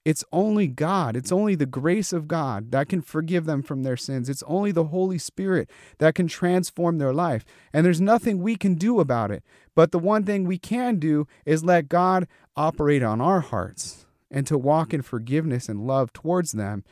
it's 0.07 0.25
only 0.33 0.67
God. 0.67 1.15
It's 1.15 1.31
only 1.31 1.57
the 1.57 1.67
grace 1.67 2.15
of 2.15 2.27
God 2.27 2.71
that 2.71 2.89
can 2.89 3.03
forgive 3.03 3.45
them 3.45 3.63
from 3.63 3.83
their 3.83 3.99
sins. 3.99 4.31
It's 4.31 4.45
only 4.45 4.73
the 4.73 4.85
Holy 4.85 5.19
Spirit 5.19 5.69
that 5.99 6.15
can 6.15 6.27
transform 6.27 6.97
their 6.97 7.13
life. 7.13 7.45
And 7.71 7.85
there's 7.85 8.01
nothing 8.01 8.41
we 8.41 8.57
can 8.57 8.77
do 8.77 8.99
about 8.99 9.31
it. 9.31 9.43
But 9.75 9.93
the 9.93 9.99
one 9.99 10.25
thing 10.25 10.45
we 10.45 10.57
can 10.57 10.99
do 10.99 11.27
is 11.45 11.65
let 11.65 11.91
God 11.91 12.27
operate 12.57 13.03
on 13.03 13.21
our 13.21 13.41
hearts 13.41 14.06
and 14.31 14.47
to 14.47 14.59
walk 14.59 14.93
in 14.93 15.03
forgiveness 15.03 15.69
and 15.69 15.87
love 15.87 16.13
towards 16.13 16.53
them, 16.53 16.85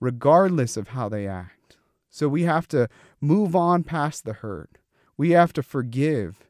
regardless 0.00 0.76
of 0.76 0.88
how 0.88 1.08
they 1.08 1.26
act. 1.26 1.76
So 2.10 2.28
we 2.28 2.42
have 2.42 2.66
to 2.68 2.88
move 3.20 3.54
on 3.54 3.84
past 3.84 4.24
the 4.24 4.32
hurt. 4.32 4.78
We 5.16 5.30
have 5.30 5.52
to 5.54 5.62
forgive. 5.62 6.48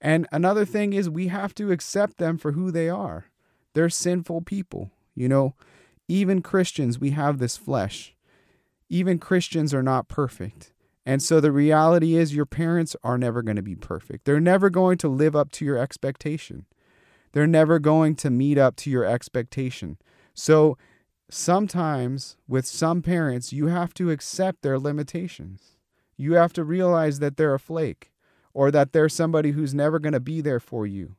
And 0.00 0.26
another 0.32 0.64
thing 0.64 0.92
is, 0.92 1.10
we 1.10 1.28
have 1.28 1.54
to 1.56 1.70
accept 1.70 2.18
them 2.18 2.38
for 2.38 2.52
who 2.52 2.70
they 2.70 2.88
are. 2.88 3.26
They're 3.74 3.90
sinful 3.90 4.42
people. 4.42 4.90
You 5.14 5.28
know, 5.28 5.54
even 6.08 6.42
Christians, 6.42 6.98
we 6.98 7.10
have 7.10 7.38
this 7.38 7.56
flesh. 7.56 8.14
Even 8.88 9.18
Christians 9.18 9.72
are 9.72 9.82
not 9.82 10.08
perfect. 10.08 10.72
And 11.04 11.22
so 11.22 11.40
the 11.40 11.52
reality 11.52 12.14
is, 12.14 12.34
your 12.34 12.46
parents 12.46 12.96
are 13.02 13.18
never 13.18 13.42
going 13.42 13.56
to 13.56 13.62
be 13.62 13.74
perfect. 13.74 14.24
They're 14.24 14.40
never 14.40 14.70
going 14.70 14.98
to 14.98 15.08
live 15.08 15.36
up 15.36 15.52
to 15.52 15.64
your 15.64 15.78
expectation. 15.78 16.66
They're 17.32 17.46
never 17.46 17.78
going 17.78 18.14
to 18.16 18.30
meet 18.30 18.58
up 18.58 18.76
to 18.76 18.90
your 18.90 19.04
expectation. 19.04 19.98
So 20.34 20.76
sometimes 21.30 22.36
with 22.46 22.66
some 22.66 23.02
parents, 23.02 23.52
you 23.52 23.66
have 23.66 23.94
to 23.94 24.10
accept 24.10 24.62
their 24.62 24.78
limitations. 24.78 25.76
You 26.16 26.34
have 26.34 26.52
to 26.54 26.64
realize 26.64 27.18
that 27.18 27.36
they're 27.36 27.54
a 27.54 27.58
flake 27.58 28.12
or 28.54 28.70
that 28.70 28.92
they're 28.92 29.08
somebody 29.08 29.52
who's 29.52 29.74
never 29.74 29.98
going 29.98 30.12
to 30.12 30.20
be 30.20 30.40
there 30.40 30.60
for 30.60 30.86
you. 30.86 31.16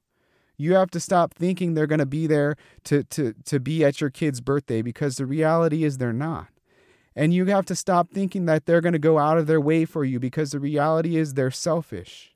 You 0.56 0.76
have 0.76 0.92
to 0.92 1.00
stop 1.00 1.34
thinking 1.34 1.74
they're 1.74 1.88
going 1.88 2.00
to 2.00 2.06
be 2.06 2.28
there 2.28 2.56
to, 2.86 3.04
to, 3.06 3.34
to 3.46 3.60
be 3.60 3.84
at 3.84 4.00
your 4.00 4.12
kid's 4.12 4.40
birthday 4.40 4.82
because 4.82 5.18
the 5.18 5.26
reality 5.26 5.84
is 5.84 5.98
they're 5.98 6.14
not. 6.14 6.48
And 7.16 7.34
you 7.34 7.46
have 7.46 7.66
to 7.66 7.76
stop 7.76 8.12
thinking 8.12 8.46
that 8.46 8.66
they're 8.66 8.82
going 8.82 8.94
to 8.94 9.00
go 9.00 9.20
out 9.20 9.38
of 9.38 9.48
their 9.48 9.62
way 9.62 9.86
for 9.86 10.04
you 10.04 10.20
because 10.20 10.52
the 10.52 10.60
reality 10.60 11.18
is 11.18 11.34
they're 11.34 11.52
selfish. 11.52 12.33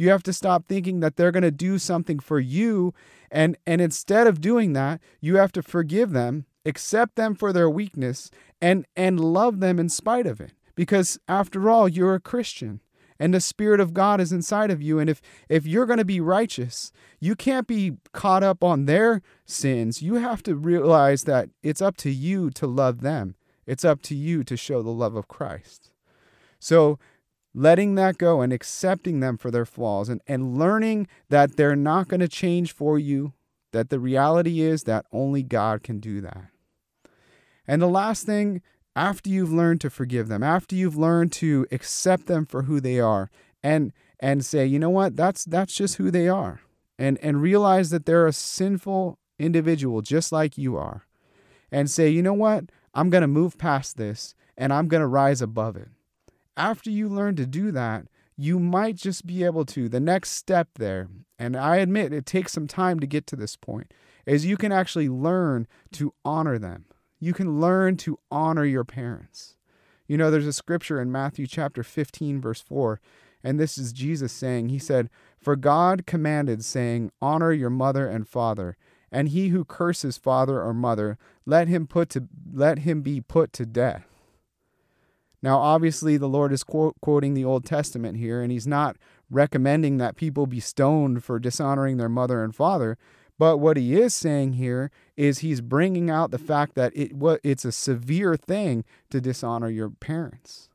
You 0.00 0.08
have 0.08 0.22
to 0.22 0.32
stop 0.32 0.66
thinking 0.66 1.00
that 1.00 1.16
they're 1.16 1.30
going 1.30 1.42
to 1.42 1.50
do 1.50 1.78
something 1.78 2.20
for 2.20 2.40
you 2.40 2.94
and 3.30 3.58
and 3.66 3.82
instead 3.82 4.26
of 4.26 4.40
doing 4.40 4.72
that, 4.72 4.98
you 5.20 5.36
have 5.36 5.52
to 5.52 5.62
forgive 5.62 6.12
them, 6.12 6.46
accept 6.64 7.16
them 7.16 7.34
for 7.34 7.52
their 7.52 7.68
weakness 7.68 8.30
and 8.62 8.86
and 8.96 9.20
love 9.20 9.60
them 9.60 9.78
in 9.78 9.90
spite 9.90 10.26
of 10.26 10.40
it. 10.40 10.54
Because 10.74 11.18
after 11.28 11.68
all, 11.68 11.86
you're 11.86 12.14
a 12.14 12.20
Christian 12.20 12.80
and 13.18 13.34
the 13.34 13.42
spirit 13.42 13.78
of 13.78 13.92
God 13.92 14.22
is 14.22 14.32
inside 14.32 14.70
of 14.70 14.80
you 14.80 14.98
and 14.98 15.10
if 15.10 15.20
if 15.50 15.66
you're 15.66 15.84
going 15.84 15.98
to 15.98 16.04
be 16.06 16.18
righteous, 16.18 16.92
you 17.20 17.36
can't 17.36 17.66
be 17.66 17.98
caught 18.14 18.42
up 18.42 18.64
on 18.64 18.86
their 18.86 19.20
sins. 19.44 20.00
You 20.00 20.14
have 20.14 20.42
to 20.44 20.54
realize 20.54 21.24
that 21.24 21.50
it's 21.62 21.82
up 21.82 21.98
to 21.98 22.10
you 22.10 22.48
to 22.52 22.66
love 22.66 23.02
them. 23.02 23.34
It's 23.66 23.84
up 23.84 24.00
to 24.04 24.14
you 24.14 24.44
to 24.44 24.56
show 24.56 24.80
the 24.80 24.88
love 24.88 25.14
of 25.14 25.28
Christ. 25.28 25.92
So 26.58 26.98
letting 27.54 27.94
that 27.96 28.18
go 28.18 28.40
and 28.40 28.52
accepting 28.52 29.20
them 29.20 29.36
for 29.36 29.50
their 29.50 29.66
flaws 29.66 30.08
and, 30.08 30.20
and 30.26 30.58
learning 30.58 31.06
that 31.28 31.56
they're 31.56 31.76
not 31.76 32.08
going 32.08 32.20
to 32.20 32.28
change 32.28 32.72
for 32.72 32.98
you, 32.98 33.32
that 33.72 33.90
the 33.90 34.00
reality 34.00 34.60
is 34.60 34.84
that 34.84 35.06
only 35.12 35.42
God 35.42 35.82
can 35.82 36.00
do 36.00 36.20
that. 36.20 36.46
And 37.66 37.80
the 37.80 37.88
last 37.88 38.26
thing 38.26 38.62
after 38.96 39.30
you've 39.30 39.52
learned 39.52 39.80
to 39.82 39.90
forgive 39.90 40.28
them, 40.28 40.42
after 40.42 40.74
you've 40.74 40.96
learned 40.96 41.32
to 41.32 41.66
accept 41.70 42.26
them 42.26 42.44
for 42.44 42.62
who 42.62 42.80
they 42.80 42.98
are 43.00 43.30
and 43.62 43.92
and 44.18 44.44
say, 44.44 44.66
you 44.66 44.78
know 44.78 44.90
what, 44.90 45.16
that's 45.16 45.44
that's 45.44 45.74
just 45.74 45.96
who 45.96 46.10
they 46.10 46.28
are. 46.28 46.60
And 46.98 47.18
and 47.22 47.40
realize 47.40 47.90
that 47.90 48.06
they're 48.06 48.26
a 48.26 48.32
sinful 48.32 49.18
individual 49.38 50.02
just 50.02 50.32
like 50.32 50.58
you 50.58 50.76
are. 50.76 51.06
And 51.72 51.88
say, 51.88 52.08
you 52.08 52.22
know 52.22 52.34
what, 52.34 52.64
I'm 52.92 53.10
gonna 53.10 53.28
move 53.28 53.56
past 53.56 53.96
this 53.96 54.34
and 54.56 54.72
I'm 54.72 54.88
gonna 54.88 55.06
rise 55.06 55.40
above 55.40 55.76
it. 55.76 55.88
After 56.56 56.90
you 56.90 57.08
learn 57.08 57.36
to 57.36 57.46
do 57.46 57.70
that, 57.72 58.06
you 58.36 58.58
might 58.58 58.96
just 58.96 59.26
be 59.26 59.44
able 59.44 59.64
to. 59.66 59.88
The 59.88 60.00
next 60.00 60.30
step 60.30 60.68
there, 60.76 61.08
and 61.38 61.56
I 61.56 61.76
admit 61.76 62.12
it 62.12 62.26
takes 62.26 62.52
some 62.52 62.66
time 62.66 63.00
to 63.00 63.06
get 63.06 63.26
to 63.28 63.36
this 63.36 63.56
point, 63.56 63.92
is 64.26 64.46
you 64.46 64.56
can 64.56 64.72
actually 64.72 65.08
learn 65.08 65.66
to 65.92 66.14
honor 66.24 66.58
them 66.58 66.86
you 67.20 67.34
can 67.34 67.60
learn 67.60 67.96
to 67.98 68.18
honor 68.30 68.64
your 68.64 68.84
parents. 68.84 69.56
You 70.08 70.16
know, 70.16 70.30
there's 70.30 70.46
a 70.46 70.52
scripture 70.52 71.00
in 71.00 71.12
Matthew 71.12 71.46
chapter 71.46 71.84
15, 71.84 72.40
verse 72.40 72.60
4, 72.60 73.00
and 73.44 73.60
this 73.60 73.78
is 73.78 73.92
Jesus 73.92 74.32
saying, 74.32 74.70
He 74.70 74.78
said, 74.78 75.08
For 75.38 75.54
God 75.54 76.06
commanded, 76.06 76.64
saying, 76.64 77.12
Honor 77.22 77.52
your 77.52 77.70
mother 77.70 78.08
and 78.08 78.26
father, 78.26 78.76
and 79.12 79.28
he 79.28 79.48
who 79.48 79.64
curses 79.64 80.18
father 80.18 80.60
or 80.60 80.74
mother, 80.74 81.18
let 81.46 81.68
him 81.68 81.86
put 81.86 82.08
to 82.10 82.26
let 82.52 82.80
him 82.80 83.02
be 83.02 83.20
put 83.20 83.52
to 83.54 83.66
death. 83.66 84.06
Now, 85.42 85.58
obviously, 85.58 86.16
the 86.16 86.28
Lord 86.28 86.52
is 86.52 86.62
quote, 86.62 86.96
quoting 87.00 87.34
the 87.34 87.44
Old 87.44 87.64
Testament 87.64 88.18
here, 88.18 88.42
and 88.42 88.52
he's 88.52 88.66
not 88.66 88.96
recommending 89.30 89.96
that 89.98 90.16
people 90.16 90.46
be 90.46 90.60
stoned 90.60 91.24
for 91.24 91.38
dishonoring 91.38 91.96
their 91.96 92.08
mother 92.08 92.44
and 92.44 92.54
father, 92.54 92.98
But 93.40 93.56
what 93.56 93.78
he 93.78 93.98
is 93.98 94.14
saying 94.14 94.52
here 94.52 94.90
is 95.16 95.38
he's 95.38 95.62
bringing 95.62 96.10
out 96.10 96.30
the 96.30 96.38
fact 96.38 96.74
that 96.74 96.92
it 96.94 97.12
it's 97.42 97.64
a 97.64 97.72
severe 97.72 98.36
thing 98.36 98.84
to 99.08 99.18
dishonor 99.18 99.70
your 99.70 99.88
parents. 99.88 100.68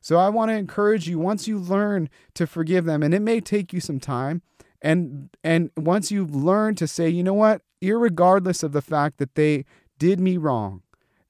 So 0.00 0.16
I 0.18 0.28
want 0.28 0.50
to 0.50 0.56
encourage 0.56 1.08
you 1.08 1.20
once 1.20 1.46
you 1.46 1.56
learn 1.56 2.10
to 2.34 2.48
forgive 2.48 2.84
them 2.84 3.04
and 3.04 3.14
it 3.14 3.22
may 3.22 3.40
take 3.40 3.72
you 3.72 3.78
some 3.78 4.00
time 4.00 4.42
and 4.82 5.30
and 5.44 5.70
once 5.76 6.10
you've 6.10 6.34
learned 6.34 6.78
to 6.78 6.88
say, 6.88 7.08
"You 7.08 7.22
know 7.22 7.32
what? 7.32 7.62
Irregardless 7.80 8.64
of 8.64 8.72
the 8.72 8.82
fact 8.82 9.18
that 9.18 9.36
they 9.36 9.64
did 9.96 10.18
me 10.18 10.36
wrong, 10.36 10.82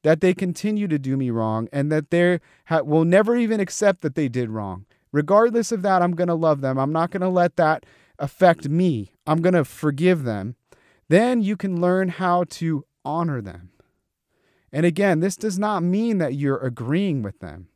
that 0.04 0.20
they 0.20 0.34
continue 0.34 0.86
to 0.86 0.98
do 0.98 1.16
me 1.16 1.30
wrong 1.30 1.66
and 1.72 1.90
that 1.90 2.10
they 2.10 2.38
ha- 2.66 2.82
will 2.82 3.06
never 3.06 3.36
even 3.36 3.58
accept 3.58 4.02
that 4.02 4.14
they 4.14 4.28
did 4.28 4.50
wrong. 4.50 4.84
Regardless 5.10 5.72
of 5.72 5.80
that, 5.82 6.02
I'm 6.02 6.12
going 6.12 6.28
to 6.28 6.34
love 6.34 6.60
them. 6.60 6.78
I'm 6.78 6.92
not 6.92 7.10
going 7.10 7.22
to 7.22 7.28
let 7.28 7.56
that 7.56 7.84
affect 8.18 8.68
me. 8.68 9.12
I'm 9.26 9.40
going 9.40 9.54
to 9.54 9.64
forgive 9.64 10.24
them. 10.24 10.56
Then 11.08 11.40
you 11.40 11.56
can 11.56 11.80
learn 11.80 12.10
how 12.10 12.44
to 12.50 12.84
honor 13.04 13.40
them. 13.40 13.70
And 14.70 14.84
again, 14.84 15.20
this 15.20 15.36
does 15.36 15.58
not 15.58 15.82
mean 15.82 16.18
that 16.18 16.34
you're 16.34 16.58
agreeing 16.58 17.22
with 17.22 17.38
them. 17.38 17.68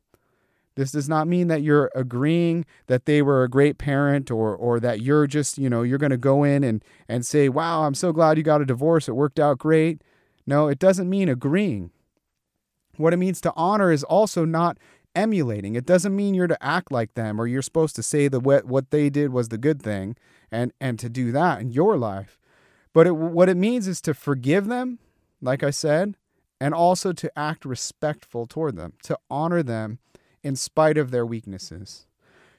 This 0.74 0.92
does 0.92 1.08
not 1.08 1.26
mean 1.26 1.48
that 1.48 1.62
you're 1.62 1.90
agreeing 1.94 2.66
that 2.88 3.06
they 3.06 3.22
were 3.22 3.42
a 3.42 3.48
great 3.48 3.78
parent 3.78 4.30
or 4.30 4.54
or 4.54 4.78
that 4.80 5.00
you're 5.00 5.26
just, 5.26 5.58
you 5.58 5.68
know, 5.68 5.82
you're 5.82 5.98
going 5.98 6.10
to 6.10 6.16
go 6.16 6.44
in 6.44 6.62
and 6.62 6.84
and 7.08 7.26
say, 7.26 7.48
"Wow, 7.48 7.82
I'm 7.82 7.94
so 7.94 8.12
glad 8.12 8.36
you 8.36 8.44
got 8.44 8.60
a 8.60 8.66
divorce. 8.66 9.08
It 9.08 9.16
worked 9.16 9.40
out 9.40 9.58
great." 9.58 10.02
No, 10.46 10.68
it 10.68 10.78
doesn't 10.78 11.10
mean 11.10 11.28
agreeing. 11.28 11.90
What 12.98 13.14
it 13.14 13.16
means 13.16 13.40
to 13.42 13.52
honor 13.56 13.90
is 13.90 14.04
also 14.04 14.44
not 14.44 14.78
emulating. 15.14 15.74
It 15.74 15.86
doesn't 15.86 16.14
mean 16.14 16.34
you're 16.34 16.46
to 16.46 16.62
act 16.62 16.92
like 16.92 17.14
them 17.14 17.40
or 17.40 17.46
you're 17.46 17.62
supposed 17.62 17.96
to 17.96 18.02
say 18.02 18.28
that 18.28 18.40
what, 18.40 18.90
they 18.90 19.10
did 19.10 19.32
was 19.32 19.48
the 19.48 19.58
good 19.58 19.82
thing 19.82 20.16
and, 20.50 20.72
and 20.80 20.98
to 20.98 21.08
do 21.08 21.32
that 21.32 21.60
in 21.60 21.70
your 21.70 21.96
life. 21.96 22.38
But 22.92 23.06
it, 23.06 23.16
what 23.16 23.48
it 23.48 23.56
means 23.56 23.88
is 23.88 24.00
to 24.02 24.14
forgive 24.14 24.66
them, 24.66 24.98
like 25.40 25.62
I 25.62 25.70
said, 25.70 26.16
and 26.60 26.74
also 26.74 27.12
to 27.12 27.38
act 27.38 27.64
respectful 27.64 28.46
toward 28.46 28.76
them, 28.76 28.94
to 29.04 29.18
honor 29.30 29.62
them 29.62 29.98
in 30.42 30.56
spite 30.56 30.98
of 30.98 31.10
their 31.10 31.26
weaknesses. 31.26 32.06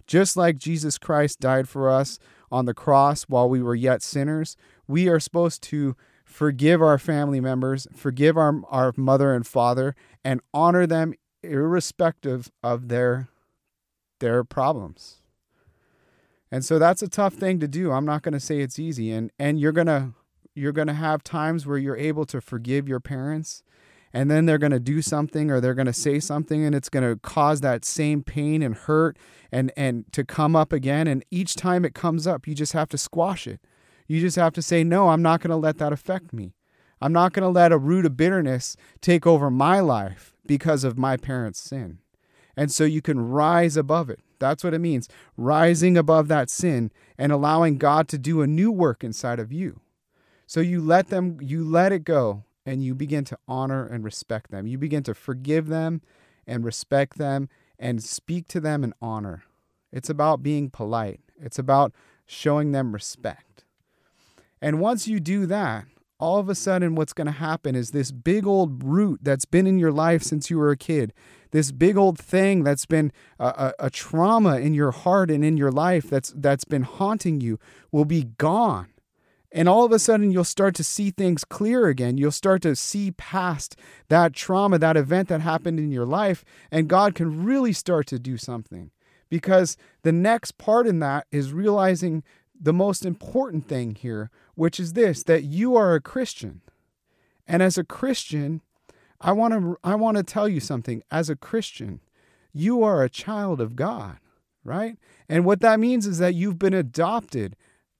Just 0.08 0.36
like 0.36 0.58
Jesus 0.58 0.98
Christ 0.98 1.40
died 1.40 1.70
for 1.70 1.90
us 1.90 2.18
on 2.52 2.66
the 2.66 2.74
cross 2.74 3.24
while 3.24 3.48
we 3.48 3.62
were 3.62 3.76
yet 3.76 4.02
sinners, 4.02 4.56
we 4.88 5.08
are 5.08 5.20
supposed 5.20 5.62
to 5.64 5.96
forgive 6.30 6.82
our 6.82 7.00
family 7.00 7.42
members, 7.42 7.88
forgive 7.96 8.38
our, 8.38 8.62
our 8.70 8.94
mother 8.96 9.34
and 9.34 9.46
father, 9.46 9.96
and 10.24 10.40
honor 10.54 10.86
them 10.86 11.14
irrespective 11.44 12.52
of 12.64 12.88
their 12.88 13.30
their 14.20 14.44
problems. 14.44 15.22
And 16.52 16.66
so 16.66 16.78
that's 16.78 17.02
a 17.02 17.08
tough 17.08 17.36
thing 17.36 17.60
to 17.62 17.68
do. 17.68 17.92
I'm 17.92 18.06
not 18.06 18.22
going 18.22 18.34
to 18.34 18.40
say 18.40 18.60
it's 18.60 18.80
easy 18.80 19.12
and 19.12 19.32
and 19.40 19.60
you're 19.60 19.72
going 19.72 19.88
to 19.88 20.14
you're 20.56 20.72
going 20.72 20.88
to 20.88 20.94
have 20.94 21.24
times 21.24 21.66
where 21.66 21.78
you're 21.78 21.98
able 21.98 22.26
to 22.26 22.42
forgive 22.42 22.88
your 22.88 23.00
parents 23.00 23.64
and 24.12 24.30
then 24.30 24.46
they're 24.46 24.58
going 24.58 24.72
to 24.72 24.80
do 24.80 25.02
something 25.02 25.50
or 25.52 25.62
they're 25.62 25.76
going 25.76 25.86
to 25.86 25.94
say 25.94 26.20
something 26.20 26.64
and 26.66 26.76
it's 26.76 26.90
going 26.90 27.08
to 27.08 27.20
cause 27.22 27.62
that 27.62 27.86
same 27.86 28.24
pain 28.24 28.62
and 28.62 28.76
hurt 28.76 29.18
and 29.52 29.72
and 29.78 30.12
to 30.12 30.24
come 30.24 30.56
up 30.56 30.74
again 30.74 31.08
and 31.08 31.24
each 31.32 31.56
time 31.56 31.86
it 31.86 31.94
comes 31.94 32.28
up 32.28 32.48
you 32.48 32.54
just 32.54 32.74
have 32.74 32.90
to 32.90 32.98
squash 32.98 33.48
it 33.48 33.62
you 34.10 34.20
just 34.20 34.36
have 34.36 34.54
to 34.54 34.62
say, 34.62 34.84
no, 34.84 35.10
I'm 35.10 35.22
not 35.22 35.40
going 35.40 35.52
to 35.52 35.56
let 35.56 35.78
that 35.78 35.94
affect 35.94 36.34
me. 36.34 36.54
I'm 37.00 37.14
not 37.14 37.32
going 37.32 37.44
to 37.44 37.50
let 37.50 37.72
a 37.72 37.78
root 37.78 38.06
of 38.06 38.18
bitterness 38.18 38.76
take 39.00 39.26
over 39.26 39.50
my 39.50 39.80
life 39.80 40.34
because 40.46 40.84
of 40.84 40.98
my 40.98 41.16
parents' 41.16 41.62
sin. 41.62 42.00
And 42.58 42.72
so 42.72 42.84
you 42.84 43.02
can 43.02 43.30
rise 43.30 43.78
above 43.78 44.10
it. 44.10 44.20
That's 44.40 44.64
what 44.64 44.74
it 44.74 44.80
means 44.80 45.08
rising 45.38 45.96
above 45.96 46.28
that 46.28 46.50
sin 46.50 46.92
and 47.18 47.32
allowing 47.32 47.78
God 47.78 48.08
to 48.10 48.18
do 48.18 48.42
a 48.42 48.48
new 48.48 48.72
work 48.72 49.04
inside 49.04 49.40
of 49.40 49.54
you. 49.54 49.80
So 50.48 50.60
you 50.60 50.82
let 50.82 51.10
them, 51.10 51.38
you 51.40 51.64
let 51.64 51.92
it 51.92 52.04
go 52.04 52.44
and 52.66 52.84
you 52.84 52.96
begin 52.96 53.24
to 53.26 53.38
honor 53.48 53.86
and 53.86 54.04
respect 54.04 54.50
them. 54.50 54.66
You 54.66 54.78
begin 54.78 55.04
to 55.04 55.14
forgive 55.14 55.68
them 55.68 56.02
and 56.48 56.66
respect 56.66 57.18
them 57.18 57.48
and 57.78 58.04
speak 58.04 58.48
to 58.50 58.60
them 58.60 58.84
in 58.84 58.94
honor. 59.02 59.44
It's 59.92 60.10
about 60.10 60.42
being 60.42 60.70
polite, 60.70 61.22
it's 61.40 61.60
about 61.60 61.94
showing 62.26 62.72
them 62.72 62.94
respect. 62.94 63.49
And 64.62 64.80
once 64.80 65.08
you 65.08 65.20
do 65.20 65.46
that, 65.46 65.86
all 66.20 66.38
of 66.38 66.50
a 66.50 66.56
sudden, 66.56 66.96
what's 66.96 67.14
going 67.14 67.28
to 67.28 67.32
happen 67.32 67.76
is 67.76 67.92
this 67.92 68.12
big 68.12 68.46
old 68.46 68.84
root 68.84 69.20
that's 69.24 69.46
been 69.46 69.66
in 69.66 69.80
your 69.80 69.92
life 69.92 70.22
since 70.22 70.50
you 70.50 70.58
were 70.58 70.72
a 70.72 70.78
kid, 70.78 71.14
this 71.52 71.72
big 71.72 71.96
old 71.96 72.20
thing 72.20 72.64
that's 72.64 72.86
been 72.86 73.12
a, 73.40 73.46
a, 73.46 73.74
a, 73.86 73.90
trauma 73.90 74.58
in 74.58 74.74
your 74.74 74.92
heart 74.92 75.32
and 75.32 75.46
in 75.46 75.56
your 75.56 75.72
life 75.72 76.10
that's 76.10 76.34
that's 76.36 76.66
been 76.66 76.84
haunting 76.84 77.40
you, 77.40 77.58
will 77.92 78.06
be 78.06 78.26
gone. 78.38 78.90
And 79.52 79.68
all 79.68 79.84
of 79.84 79.92
a 79.92 79.98
sudden, 79.98 80.32
you'll 80.32 80.44
start 80.44 80.76
to 80.76 80.84
see 80.84 81.10
things 81.10 81.44
clear 81.44 81.88
again. 81.88 82.18
You'll 82.18 82.32
start 82.32 82.62
to 82.64 82.76
see 82.76 83.12
past 83.12 83.78
that 84.10 84.34
trauma, 84.34 84.78
that 84.78 84.98
event 84.98 85.30
that 85.30 85.42
happened 85.42 85.80
in 85.80 85.92
your 85.92 86.06
life, 86.06 86.44
and 86.70 86.88
God 86.88 87.16
can 87.16 87.44
really 87.44 87.74
start 87.74 88.06
to 88.08 88.20
do 88.20 88.38
something. 88.38 88.92
Because 89.30 89.78
the 90.04 90.12
next 90.12 90.58
part 90.58 90.86
in 90.86 91.00
that 91.00 91.28
is 91.32 91.54
realizing 91.54 92.24
the 92.60 92.74
most 92.74 93.06
important 93.06 93.68
thing 93.68 93.96
here, 93.96 94.30
which 94.56 94.80
is 94.80 94.94
this 94.94 95.24
that 95.24 95.44
you 95.44 95.76
are 95.76 95.96
a 95.96 96.02
Christian. 96.02 96.62
And 97.48 97.64
as 97.64 97.78
a 97.78 97.84
Christian, 97.84 98.62
I 99.22 99.32
want 99.32 99.54
to 99.54 99.78
I 99.84 99.96
want 99.96 100.18
to 100.18 100.24
tell 100.24 100.48
you 100.48 100.60
something. 100.60 101.02
As 101.10 101.30
a 101.30 101.36
Christian, 101.36 102.02
you 102.54 102.84
are 102.84 103.04
a 103.04 103.10
child 103.10 103.62
of 103.62 103.76
God, 103.76 104.18
right? 104.64 104.98
And 105.28 105.46
what 105.46 105.62
that 105.62 105.80
means 105.80 106.06
is 106.06 106.20
that 106.20 106.36
you've 106.36 106.60
been 106.60 106.74
adopted. 106.74 107.56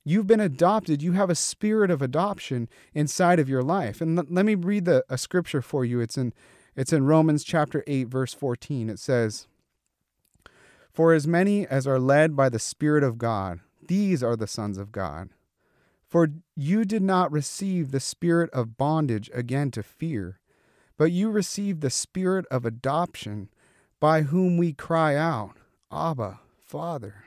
You've 0.06 0.28
been 0.28 0.40
adopted. 0.40 1.02
You 1.02 1.14
have 1.14 1.30
a 1.30 1.36
spirit 1.36 1.92
of 1.92 2.02
adoption 2.02 2.70
inside 2.94 3.40
of 3.40 3.50
your 3.50 3.62
life. 3.64 4.02
And 4.02 4.18
l- 4.18 4.26
let 4.30 4.46
me 4.46 4.56
read 4.56 4.86
the 4.86 5.04
a 5.10 5.18
scripture 5.18 5.62
for 5.62 5.86
you. 5.86 6.00
It's 6.00 6.18
in 6.18 6.34
it's 6.76 6.94
in 6.94 7.06
Romans 7.06 7.44
chapter 7.44 7.84
8 7.88 8.08
verse 8.08 8.34
14. 8.34 8.90
It 8.90 9.00
says, 9.00 9.48
"For 10.92 11.14
as 11.14 11.28
many 11.28 11.68
as 11.68 11.88
are 11.88 12.00
led 12.00 12.36
by 12.36 12.50
the 12.50 12.60
spirit 12.60 13.04
of 13.04 13.18
God, 13.18 13.60
these 13.90 14.24
are 14.24 14.38
the 14.38 14.48
sons 14.48 14.78
of 14.78 14.94
God. 14.94 15.30
For 16.08 16.30
you 16.56 16.86
did 16.86 17.02
not 17.02 17.32
receive 17.32 17.92
the 17.92 18.00
spirit 18.00 18.50
of 18.52 18.78
bondage 18.78 19.30
again 19.34 19.72
to 19.72 19.84
fear, 19.84 20.40
but 20.98 21.12
you 21.12 21.30
received 21.30 21.82
the 21.82 21.90
spirit 21.90 22.46
of 22.50 22.66
adoption, 22.66 23.50
by 24.00 24.22
whom 24.22 24.58
we 24.58 24.74
cry 24.74 25.16
out, 25.16 25.58
Abba, 25.92 26.40
Father. 26.58 27.26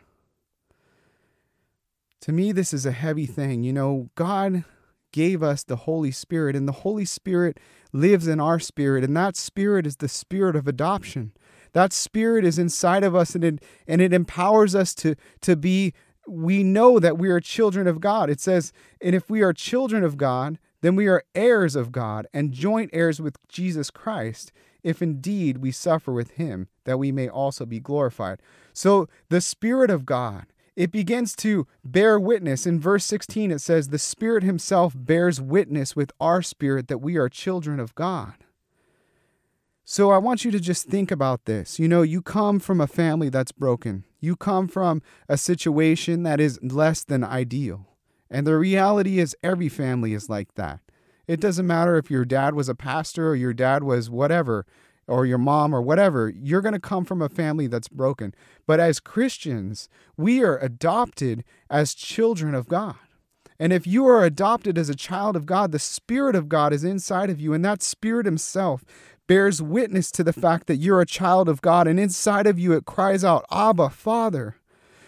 To 2.22 2.33
me, 2.33 2.53
this 2.53 2.72
is 2.72 2.87
a 2.87 2.92
heavy 2.92 3.27
thing. 3.27 3.62
You 3.62 3.72
know, 3.72 4.11
God 4.14 4.64
gave 5.12 5.42
us 5.42 5.64
the 5.64 5.77
Holy 5.77 6.12
Spirit, 6.12 6.57
and 6.57 6.66
the 6.66 6.72
Holy 6.72 7.05
Spirit 7.05 7.59
lives 7.92 8.27
in 8.27 8.40
our 8.40 8.59
spirit, 8.59 9.05
and 9.05 9.16
that 9.16 9.37
spirit 9.37 9.87
is 9.87 9.96
the 9.96 10.09
spirit 10.09 10.57
of 10.57 10.66
adoption. 10.66 11.33
That 11.72 11.92
spirit 11.92 12.44
is 12.44 12.59
inside 12.59 13.05
of 13.05 13.14
us, 13.14 13.35
and 13.35 13.44
it, 13.44 13.64
and 13.87 14.01
it 14.01 14.12
empowers 14.12 14.75
us 14.75 14.94
to, 14.96 15.16
to 15.40 15.57
be 15.57 15.92
we 16.27 16.63
know 16.63 16.99
that 16.99 17.19
we 17.19 17.31
are 17.31 17.41
children 17.41 17.87
of 17.87 18.01
God. 18.01 18.31
It 18.31 18.41
says, 18.41 18.73
and 19.01 19.15
if 19.15 19.29
we 19.29 19.43
are 19.43 19.53
children 19.53 20.05
of 20.05 20.17
God, 20.17 20.59
then 20.81 20.97
we 20.97 21.07
are 21.07 21.25
heirs 21.35 21.77
of 21.77 21.93
God 21.93 22.27
and 22.33 22.53
joint 22.53 22.91
heirs 22.93 23.21
with 23.21 23.37
Jesus 23.49 23.91
Christ, 23.91 24.53
if 24.83 25.01
indeed 25.01 25.59
we 25.59 25.71
suffer 25.71 26.13
with 26.13 26.33
him, 26.33 26.69
that 26.85 26.99
we 26.99 27.13
may 27.13 27.29
also 27.29 27.65
be 27.65 27.81
glorified. 27.81 28.41
So 28.73 29.09
the 29.29 29.41
Spirit 29.41 29.91
of 29.91 30.05
God, 30.05 30.47
it 30.75 30.91
begins 30.91 31.37
to 31.37 31.67
bear 31.85 32.19
witness. 32.19 32.67
In 32.67 32.81
verse 32.81 33.05
16, 33.05 33.51
it 33.51 33.61
says, 33.61 33.89
The 33.89 33.99
Spirit 33.99 34.43
Himself 34.43 34.95
bears 34.97 35.41
witness 35.41 35.95
with 35.95 36.13
our 36.21 36.43
spirit 36.43 36.89
that 36.89 36.99
we 36.99 37.17
are 37.17 37.29
children 37.29 37.79
of 37.79 37.95
God. 37.95 38.35
So 39.85 40.11
I 40.11 40.18
want 40.18 40.45
you 40.45 40.51
to 40.53 40.61
just 40.61 40.87
think 40.87 41.11
about 41.11 41.45
this. 41.45 41.79
You 41.79 41.88
know, 41.88 42.03
you 42.03 42.23
come 42.23 42.61
from 42.61 42.81
a 42.81 42.87
family 42.87 43.29
that's 43.29 43.53
broken. 43.53 44.05
You 44.21 44.37
come 44.37 44.68
from 44.68 45.03
a 45.29 45.37
situation 45.37 46.23
that 46.23 46.40
is 46.40 46.61
less 46.62 47.03
than 47.03 47.25
ideal. 47.25 47.88
And 48.31 48.47
the 48.47 48.57
reality 48.57 49.18
is, 49.18 49.37
every 49.42 49.68
family 49.68 50.14
is 50.14 50.31
like 50.31 50.55
that. 50.55 50.81
It 51.27 51.40
doesn't 51.40 51.66
matter 51.66 51.97
if 51.97 52.11
your 52.11 52.25
dad 52.25 52.55
was 52.55 52.68
a 52.68 52.75
pastor 52.75 53.31
or 53.31 53.35
your 53.35 53.53
dad 53.53 53.83
was 53.83 54.09
whatever, 54.09 54.66
or 55.07 55.27
your 55.27 55.38
mom 55.38 55.75
or 55.75 55.83
whatever, 55.83 56.33
you're 56.35 56.61
going 56.62 56.73
to 56.73 56.81
come 56.81 57.05
from 57.05 57.21
a 57.21 57.29
family 57.29 57.66
that's 57.66 57.88
broken. 57.88 58.35
But 58.66 58.81
as 58.81 59.01
Christians, 59.01 59.88
we 60.16 60.42
are 60.42 60.59
adopted 60.59 61.45
as 61.68 61.95
children 61.95 62.55
of 62.55 62.68
God. 62.68 62.95
And 63.59 63.73
if 63.73 63.87
you 63.87 64.07
are 64.07 64.25
adopted 64.25 64.79
as 64.79 64.88
a 64.88 64.95
child 64.95 65.37
of 65.37 65.47
God, 65.47 65.71
the 65.71 65.79
Spirit 65.79 66.35
of 66.35 66.49
God 66.49 66.73
is 66.73 66.83
inside 66.83 67.31
of 67.31 67.40
you, 67.40 67.53
and 67.53 67.64
that 67.64 67.83
Spirit 67.83 68.27
Himself 68.27 68.85
bears 69.27 69.63
witness 69.63 70.11
to 70.13 70.25
the 70.25 70.33
fact 70.33 70.67
that 70.67 70.77
you're 70.77 71.01
a 71.01 71.07
child 71.07 71.49
of 71.49 71.63
God, 71.63 71.87
and 71.87 71.99
inside 71.99 72.47
of 72.47 72.59
you 72.59 72.73
it 72.73 72.85
cries 72.85 73.25
out, 73.25 73.45
Abba, 73.51 73.91
Father. 73.91 74.57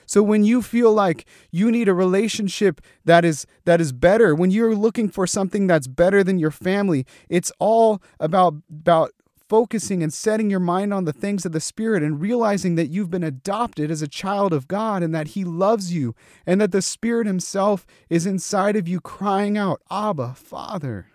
So 0.07 0.22
when 0.22 0.44
you 0.44 0.62
feel 0.62 0.92
like 0.92 1.27
you 1.50 1.70
need 1.70 1.88
a 1.88 1.94
relationship 1.94 2.81
that 3.05 3.24
is 3.24 3.46
that 3.64 3.81
is 3.81 3.92
better, 3.92 4.35
when 4.35 4.50
you're 4.50 4.74
looking 4.74 5.09
for 5.09 5.27
something 5.27 5.66
that's 5.66 5.87
better 5.87 6.22
than 6.22 6.38
your 6.38 6.50
family, 6.50 7.07
it's 7.29 7.53
all 7.59 8.03
about 8.20 8.55
about 8.70 9.12
focusing 9.48 10.03
and 10.03 10.12
setting 10.12 10.50
your 10.50 10.61
mind 10.61 10.92
on 10.92 11.05
the 11.05 11.12
things 11.12 11.44
of 11.44 11.53
the 11.53 11.61
Spirit 11.61 12.03
and 12.03 12.20
realizing 12.20 12.74
that 12.74 12.88
you've 12.88 13.11
been 13.11 13.22
adopted 13.22 13.90
as 13.90 14.03
a 14.03 14.09
child 14.09 14.53
of 14.53 14.68
God 14.68 15.03
and 15.03 15.14
that 15.14 15.29
He 15.29 15.44
loves 15.44 15.92
you 15.92 16.14
and 16.46 16.61
that 16.61 16.72
the 16.72 16.83
Spirit 16.83 17.27
Himself 17.27 17.87
is 18.09 18.27
inside 18.27 18.77
of 18.77 18.88
you 18.88 19.00
crying 19.00 19.57
out, 19.59 19.81
Abba, 19.90 20.35
Father. 20.35 21.07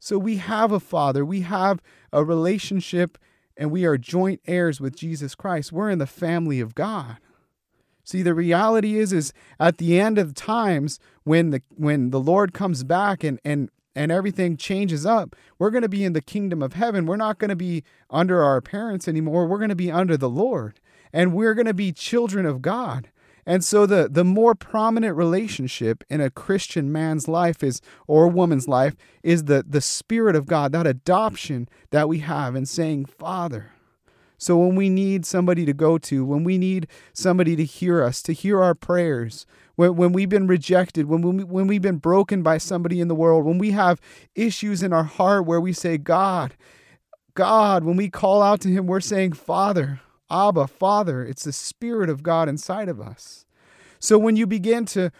So 0.00 0.18
we 0.18 0.38
have 0.38 0.72
a 0.72 0.80
Father, 0.80 1.24
we 1.24 1.42
have 1.42 1.80
a 2.12 2.24
relationship, 2.24 3.18
and 3.56 3.70
we 3.70 3.84
are 3.84 3.98
joint 3.98 4.40
heirs 4.46 4.80
with 4.80 4.96
Jesus 4.96 5.34
Christ. 5.34 5.70
We're 5.70 5.90
in 5.90 5.98
the 5.98 6.06
family 6.06 6.58
of 6.58 6.74
God. 6.74 7.18
See, 8.02 8.22
the 8.22 8.34
reality 8.34 8.98
is, 8.98 9.12
is 9.12 9.32
at 9.60 9.76
the 9.76 10.00
end 10.00 10.18
of 10.18 10.34
the 10.34 10.40
times 10.40 10.98
when 11.24 11.50
the 11.50 11.62
when 11.76 12.10
the 12.10 12.18
Lord 12.18 12.54
comes 12.54 12.82
back 12.82 13.22
and 13.22 13.38
and 13.44 13.70
and 13.94 14.10
everything 14.10 14.56
changes 14.56 15.04
up, 15.04 15.36
we're 15.58 15.70
going 15.70 15.82
to 15.82 15.88
be 15.88 16.04
in 16.04 16.14
the 16.14 16.22
kingdom 16.22 16.62
of 16.62 16.72
heaven. 16.72 17.04
We're 17.04 17.16
not 17.16 17.38
going 17.38 17.50
to 17.50 17.56
be 17.56 17.84
under 18.08 18.42
our 18.42 18.62
parents 18.62 19.06
anymore. 19.06 19.46
We're 19.46 19.58
going 19.58 19.68
to 19.68 19.76
be 19.76 19.92
under 19.92 20.16
the 20.16 20.30
Lord, 20.30 20.80
and 21.12 21.34
we're 21.34 21.54
going 21.54 21.66
to 21.66 21.74
be 21.74 21.92
children 21.92 22.46
of 22.46 22.62
God. 22.62 23.10
And 23.46 23.64
so 23.64 23.86
the 23.86 24.08
the 24.10 24.24
more 24.24 24.54
prominent 24.54 25.16
relationship 25.16 26.04
in 26.08 26.20
a 26.20 26.30
Christian 26.30 26.92
man's 26.92 27.28
life 27.28 27.62
is 27.62 27.80
or 28.06 28.28
woman's 28.28 28.68
life 28.68 28.96
is 29.22 29.44
the 29.44 29.64
the 29.66 29.80
spirit 29.80 30.36
of 30.36 30.46
God, 30.46 30.72
that 30.72 30.86
adoption 30.86 31.68
that 31.90 32.08
we 32.08 32.18
have 32.20 32.54
in 32.54 32.66
saying, 32.66 33.06
"Father, 33.06 33.72
so 34.40 34.56
when 34.56 34.74
we 34.74 34.88
need 34.88 35.26
somebody 35.26 35.66
to 35.66 35.74
go 35.74 35.98
to, 35.98 36.24
when 36.24 36.44
we 36.44 36.56
need 36.56 36.86
somebody 37.12 37.56
to 37.56 37.64
hear 37.64 38.02
us, 38.02 38.22
to 38.22 38.32
hear 38.32 38.62
our 38.62 38.74
prayers, 38.74 39.44
when, 39.76 39.96
when 39.96 40.12
we've 40.12 40.30
been 40.30 40.46
rejected, 40.46 41.06
when, 41.06 41.20
we, 41.20 41.44
when 41.44 41.66
we've 41.66 41.82
been 41.82 41.98
broken 41.98 42.42
by 42.42 42.56
somebody 42.56 43.00
in 43.00 43.08
the 43.08 43.14
world, 43.14 43.44
when 43.44 43.58
we 43.58 43.72
have 43.72 44.00
issues 44.34 44.82
in 44.82 44.94
our 44.94 45.04
heart 45.04 45.44
where 45.44 45.60
we 45.60 45.74
say, 45.74 45.98
God, 45.98 46.54
God, 47.34 47.84
when 47.84 47.96
we 47.96 48.08
call 48.08 48.40
out 48.42 48.62
to 48.62 48.70
Him, 48.70 48.86
we're 48.86 49.00
saying, 49.00 49.34
Father, 49.34 50.00
Abba, 50.30 50.66
Father. 50.66 51.24
It's 51.24 51.44
the 51.44 51.52
Spirit 51.52 52.08
of 52.08 52.22
God 52.22 52.48
inside 52.48 52.88
of 52.88 53.00
us. 53.00 53.44
So 53.98 54.18
when 54.18 54.36
you 54.36 54.46
begin 54.46 54.86
to 54.86 55.10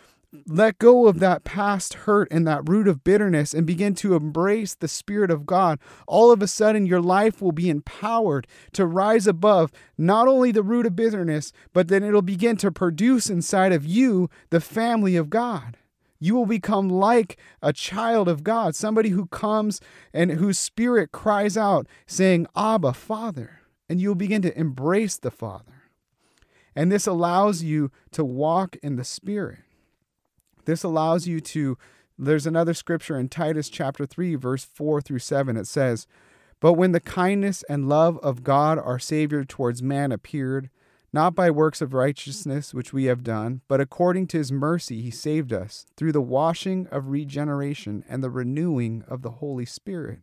let 0.47 0.79
go 0.79 1.09
of 1.09 1.19
that 1.19 1.43
past 1.43 1.95
hurt 1.95 2.29
and 2.31 2.47
that 2.47 2.69
root 2.69 2.87
of 2.87 3.03
bitterness 3.03 3.53
and 3.53 3.67
begin 3.67 3.95
to 3.97 4.15
embrace 4.15 4.75
the 4.75 4.89
Spirit 4.89 5.31
of 5.31 5.45
God, 5.45 5.81
all 6.07 6.31
of 6.31 6.41
a 6.41 6.47
sudden 6.47 6.87
your 6.87 7.01
life 7.01 7.43
will 7.43 7.53
be 7.53 7.69
empowered 7.69 8.47
to 8.73 8.87
rise 8.87 9.27
above 9.27 9.73
not 9.99 10.29
only 10.29 10.53
the 10.53 10.63
root 10.63 10.87
of 10.87 10.95
bitterness, 10.95 11.53
but 11.73 11.89
then 11.89 12.05
it'll 12.05 12.23
begin 12.23 12.57
to 12.59 12.71
produce 12.71 13.29
inside 13.29 13.73
of 13.73 13.85
you 13.85 14.31
the 14.51 14.61
family 14.61 15.17
of 15.17 15.31
God. 15.31 15.77
You 16.21 16.35
will 16.35 16.47
become 16.47 16.89
like 16.89 17.39
a 17.63 17.73
child 17.73 18.29
of 18.29 18.45
God, 18.45 18.75
somebody 18.75 19.09
who 19.09 19.27
comes 19.27 19.81
and 20.13 20.33
whose 20.33 20.59
spirit 20.59 21.13
cries 21.13 21.57
out, 21.57 21.87
saying, 22.07 22.47
Abba, 22.55 22.93
Father. 22.93 23.60
And 23.91 24.01
you'll 24.01 24.15
begin 24.15 24.41
to 24.43 24.57
embrace 24.57 25.17
the 25.17 25.33
Father. 25.33 25.83
And 26.77 26.93
this 26.93 27.09
allows 27.09 27.65
you 27.65 27.91
to 28.13 28.25
walk 28.25 28.77
in 28.85 28.95
the 28.95 29.03
Spirit. 29.03 29.59
This 30.65 30.85
allows 30.85 31.27
you 31.27 31.41
to, 31.41 31.77
there's 32.17 32.47
another 32.47 32.73
scripture 32.73 33.19
in 33.19 33.29
Titus 33.29 33.69
chapter 33.69 34.07
3, 34.07 34.37
verse 34.37 34.65
4 34.65 35.01
through 35.01 35.19
7. 35.19 35.57
It 35.57 35.67
says, 35.67 36.07
But 36.61 36.75
when 36.75 36.93
the 36.93 37.01
kindness 37.01 37.65
and 37.69 37.89
love 37.89 38.17
of 38.19 38.45
God 38.45 38.79
our 38.79 39.01
Savior 39.01 39.43
towards 39.45 39.83
man 39.83 40.13
appeared, 40.13 40.71
not 41.13 41.35
by 41.35 41.51
works 41.51 41.81
of 41.81 41.93
righteousness 41.93 42.73
which 42.73 42.93
we 42.93 43.07
have 43.07 43.25
done, 43.25 43.63
but 43.67 43.81
according 43.81 44.29
to 44.29 44.39
his 44.39 44.53
mercy 44.53 45.03
he 45.03 45.11
saved 45.11 45.53
us 45.53 45.85
through 45.97 46.13
the 46.13 46.21
washing 46.21 46.87
of 46.93 47.09
regeneration 47.09 48.05
and 48.09 48.23
the 48.23 48.31
renewing 48.31 49.03
of 49.09 49.23
the 49.23 49.31
Holy 49.33 49.67
Spirit. 49.67 50.21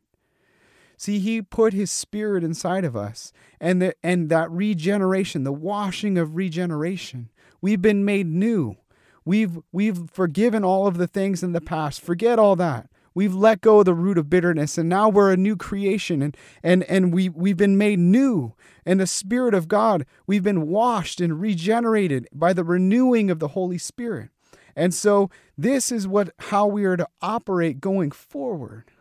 See, 0.98 1.20
he 1.20 1.44
put 1.44 1.74
his 1.74 1.92
spirit 1.92 2.44
inside 2.44 2.84
of 2.84 2.96
us, 2.96 3.32
and 3.62 3.82
the, 3.82 3.94
and 4.02 4.30
that 4.30 4.50
regeneration, 4.50 5.44
the 5.44 5.54
washing 5.54 6.18
of 6.18 6.36
regeneration, 6.36 7.30
we've 7.62 7.82
been 7.82 8.04
made 8.04 8.26
new. 8.26 8.76
We've 9.24 9.60
we've 9.72 10.10
forgiven 10.10 10.64
all 10.64 10.88
of 10.88 10.98
the 10.98 11.06
things 11.06 11.44
in 11.44 11.52
the 11.52 11.62
past. 11.62 12.02
Forget 12.02 12.40
all 12.40 12.56
that. 12.56 12.90
We've 13.14 13.34
let 13.34 13.62
go 13.62 13.80
of 13.80 13.86
the 13.86 13.94
root 13.94 14.18
of 14.18 14.30
bitterness 14.30 14.78
and 14.78 14.88
now 14.88 15.10
we're 15.10 15.34
a 15.34 15.38
new 15.38 15.58
creation 15.58 16.22
and 16.22 16.38
and 16.64 16.84
and 16.84 17.14
we 17.14 17.28
we've 17.28 17.58
been 17.58 17.78
made 17.78 18.00
new. 18.00 18.54
and 18.86 19.00
the 19.02 19.08
spirit 19.08 19.54
of 19.54 19.68
God, 19.68 20.06
we've 20.28 20.44
been 20.44 20.68
washed 20.68 21.20
and 21.20 21.42
regenerated 21.42 22.28
by 22.32 22.54
the 22.54 22.64
renewing 22.64 23.30
of 23.30 23.40
the 23.40 23.50
Holy 23.50 23.78
Spirit. 23.78 24.30
And 24.78 24.94
so 24.94 25.30
this 25.58 25.92
is 25.92 26.08
what 26.08 26.30
how 26.40 26.68
we 26.68 26.86
are 26.86 26.96
to 26.96 27.08
operate 27.22 27.82
going 27.82 28.12
forward. 28.12 28.92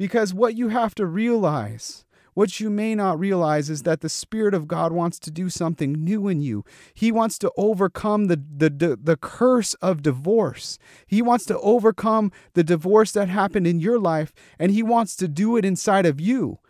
Because 0.00 0.32
what 0.32 0.56
you 0.56 0.68
have 0.68 0.94
to 0.94 1.04
realize 1.04 2.06
what 2.32 2.58
you 2.58 2.70
may 2.70 2.94
not 2.94 3.18
realize 3.18 3.68
is 3.68 3.82
that 3.82 4.00
the 4.00 4.08
Spirit 4.08 4.54
of 4.54 4.66
God 4.66 4.92
wants 4.92 5.18
to 5.18 5.30
do 5.30 5.50
something 5.50 5.92
new 5.92 6.26
in 6.26 6.40
you. 6.40 6.64
He 6.94 7.12
wants 7.12 7.38
to 7.40 7.52
overcome 7.58 8.28
the, 8.28 8.36
the, 8.36 8.70
the, 8.70 8.96
the, 8.96 9.16
curse 9.18 9.74
of 9.74 10.02
divorce. 10.02 10.78
He 11.06 11.20
wants 11.20 11.44
to 11.46 11.58
overcome 11.58 12.32
the 12.54 12.64
divorce 12.64 13.12
that 13.12 13.28
happened 13.28 13.66
in 13.66 13.78
your 13.78 13.98
life, 13.98 14.32
and 14.58 14.72
He 14.72 14.82
wants 14.82 15.16
to 15.16 15.28
do 15.28 15.58
it 15.58 15.66
inside 15.66 16.06
of 16.06 16.18
you. 16.18 16.60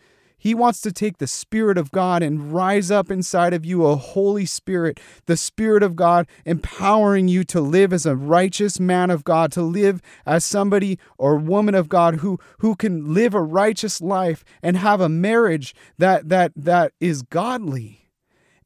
He 0.41 0.55
wants 0.55 0.81
to 0.81 0.91
take 0.91 1.19
the 1.19 1.27
Spirit 1.27 1.77
of 1.77 1.93
God 1.93 2.23
and 2.23 2.51
rise 2.51 2.91
up 2.91 3.11
inside 3.11 3.53
of 3.53 3.67
you 3.67 3.85
a 3.85 3.95
Holy 3.95 4.47
Spirit, 4.47 4.99
the 5.27 5.37
Spirit 5.37 5.83
of 5.83 5.95
God 5.95 6.27
empowering 6.47 7.29
you 7.29 7.45
to 7.45 7.61
live 7.61 7.93
as 7.93 8.07
a 8.07 8.17
righteous 8.17 8.81
man 8.81 9.11
of 9.11 9.23
God, 9.23 9.53
to 9.53 9.63
live 9.63 10.01
as 10.25 10.43
somebody 10.43 10.99
or 11.19 11.37
woman 11.37 11.75
of 11.75 11.91
God 11.91 12.17
who, 12.17 12.39
who 12.61 12.75
can 12.75 13.13
live 13.13 13.35
a 13.35 13.43
righteous 13.43 14.01
life 14.01 14.43
and 14.63 14.79
have 14.79 15.03
a 15.03 15.11
marriage 15.11 15.75
that, 15.99 16.31
that, 16.31 16.53
that 16.57 16.95
is 17.01 17.21
godly. 17.21 18.09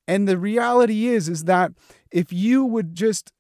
And 0.07 0.29
the 0.29 0.39
reality 0.39 1.09
is, 1.09 1.29
is 1.29 1.43
that 1.45 1.73
if 2.13 2.33
you 2.33 2.65
would 2.65 2.95
just 2.95 3.33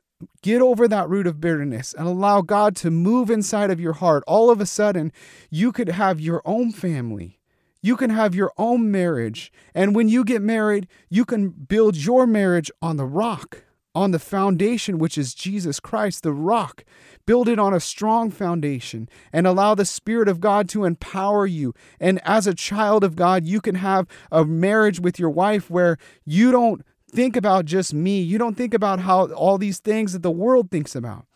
get 0.42 0.61
over 0.61 0.88
that 0.88 1.09
root 1.09 1.29
of 1.29 1.40
bitterness 1.40 1.94
and 1.97 2.09
allow 2.09 2.40
God 2.40 2.75
to 2.77 2.90
move 2.90 3.31
inside 3.31 3.70
of 3.70 3.79
your 3.79 3.92
heart, 3.92 4.25
all 4.27 4.51
of 4.51 4.61
a 4.61 4.66
sudden 4.66 5.12
you 5.51 5.70
could 5.70 5.90
have 5.90 6.20
your 6.20 6.42
own 6.44 6.73
family 6.73 7.38
you 7.85 7.99
can 7.99 8.09
have 8.09 8.35
your 8.35 8.51
own 8.57 8.90
marriage. 8.90 9.53
And 9.75 9.94
when 9.94 10.09
you 10.09 10.25
get 10.25 10.40
married, 10.40 10.88
you 11.11 11.27
can 11.27 11.51
build 11.51 11.97
your 11.97 12.27
marriage 12.27 12.70
on 12.81 12.97
the 12.97 13.05
rock, 13.05 13.64
on 13.94 14.11
the 14.11 14.18
foundation, 14.18 14.97
which 14.97 15.18
is 15.18 15.35
Jesus 15.35 15.81
Christ, 15.81 16.23
the 16.23 16.33
rock. 16.33 16.85
Build 17.27 17.47
it 17.47 17.59
on 17.59 17.75
a 17.75 17.81
strong 17.81 18.31
foundation 18.31 19.07
and 19.35 19.47
allow 19.47 19.75
the 19.75 19.85
Spirit 19.85 20.29
of 20.29 20.40
God 20.40 20.66
to 20.70 20.87
empower 20.87 21.47
you. 21.47 21.75
And 22.01 22.23
as 22.25 22.47
a 22.47 22.55
child 22.55 23.05
of 23.05 23.16
God, 23.16 23.44
you 23.44 23.61
can 23.61 23.75
have 23.75 24.07
a 24.33 24.47
marriage 24.47 24.99
with 24.99 25.18
your 25.18 25.29
wife 25.29 25.68
where 25.68 25.99
you 26.25 26.53
don't 26.53 26.81
think 27.12 27.37
about 27.37 27.66
just 27.66 27.92
me. 27.92 28.18
You 28.23 28.38
don't 28.38 28.57
think 28.57 28.73
about 28.73 29.01
how 29.01 29.27
all 29.33 29.59
these 29.59 29.79
things 29.79 30.14
that 30.14 30.23
the 30.23 30.31
world 30.31 30.70
thinks 30.70 30.97
about. 30.97 31.27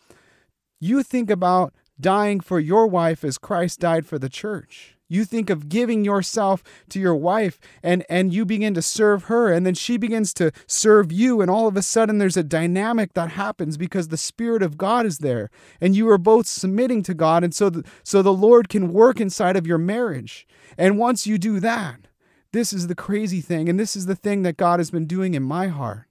You 0.79 1.03
think 1.03 1.29
about 1.29 1.75
dying 2.01 2.39
for 2.39 2.59
your 2.59 2.87
wife 2.87 3.23
as 3.23 3.37
Christ 3.37 3.81
died 3.81 4.07
for 4.07 4.17
the 4.17 4.29
church. 4.29 4.95
You 5.09 5.25
think 5.25 5.49
of 5.49 5.67
giving 5.67 6.05
yourself 6.05 6.63
to 6.89 6.99
your 6.99 7.15
wife 7.15 7.59
and, 7.81 8.05
and 8.07 8.31
you 8.31 8.45
begin 8.45 8.75
to 8.75 8.81
serve 8.81 9.23
her, 9.23 9.51
and 9.51 9.65
then 9.65 9.73
she 9.73 9.97
begins 9.97 10.33
to 10.35 10.51
serve 10.67 11.11
you. 11.11 11.41
And 11.41 11.49
all 11.49 11.67
of 11.67 11.75
a 11.75 11.81
sudden, 11.81 12.19
there's 12.19 12.37
a 12.37 12.43
dynamic 12.43 13.13
that 13.13 13.31
happens 13.31 13.75
because 13.75 14.07
the 14.07 14.17
Spirit 14.17 14.61
of 14.61 14.77
God 14.77 15.07
is 15.07 15.17
there. 15.17 15.49
And 15.81 15.95
you 15.95 16.07
are 16.09 16.19
both 16.19 16.45
submitting 16.45 17.01
to 17.03 17.15
God. 17.15 17.43
And 17.43 17.53
so 17.53 17.71
the, 17.71 17.83
so 18.03 18.21
the 18.21 18.31
Lord 18.31 18.69
can 18.69 18.93
work 18.93 19.19
inside 19.19 19.57
of 19.57 19.65
your 19.65 19.79
marriage. 19.79 20.47
And 20.77 20.99
once 20.99 21.25
you 21.25 21.39
do 21.39 21.59
that, 21.59 22.07
this 22.51 22.71
is 22.71 22.85
the 22.85 22.95
crazy 22.95 23.41
thing. 23.41 23.67
And 23.67 23.79
this 23.79 23.95
is 23.95 24.05
the 24.05 24.15
thing 24.15 24.43
that 24.43 24.57
God 24.57 24.79
has 24.79 24.91
been 24.91 25.07
doing 25.07 25.33
in 25.33 25.43
my 25.43 25.67
heart. 25.67 26.05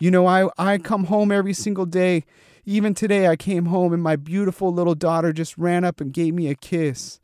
You 0.00 0.10
know, 0.10 0.26
I, 0.26 0.48
I 0.58 0.78
come 0.78 1.04
home 1.04 1.30
every 1.30 1.52
single 1.52 1.86
day. 1.86 2.24
Even 2.64 2.94
today, 2.94 3.28
I 3.28 3.36
came 3.36 3.66
home 3.66 3.92
and 3.92 4.02
my 4.02 4.16
beautiful 4.16 4.72
little 4.72 4.94
daughter 4.94 5.32
just 5.32 5.56
ran 5.56 5.84
up 5.84 6.00
and 6.00 6.12
gave 6.12 6.34
me 6.34 6.48
a 6.48 6.54
kiss 6.54 7.19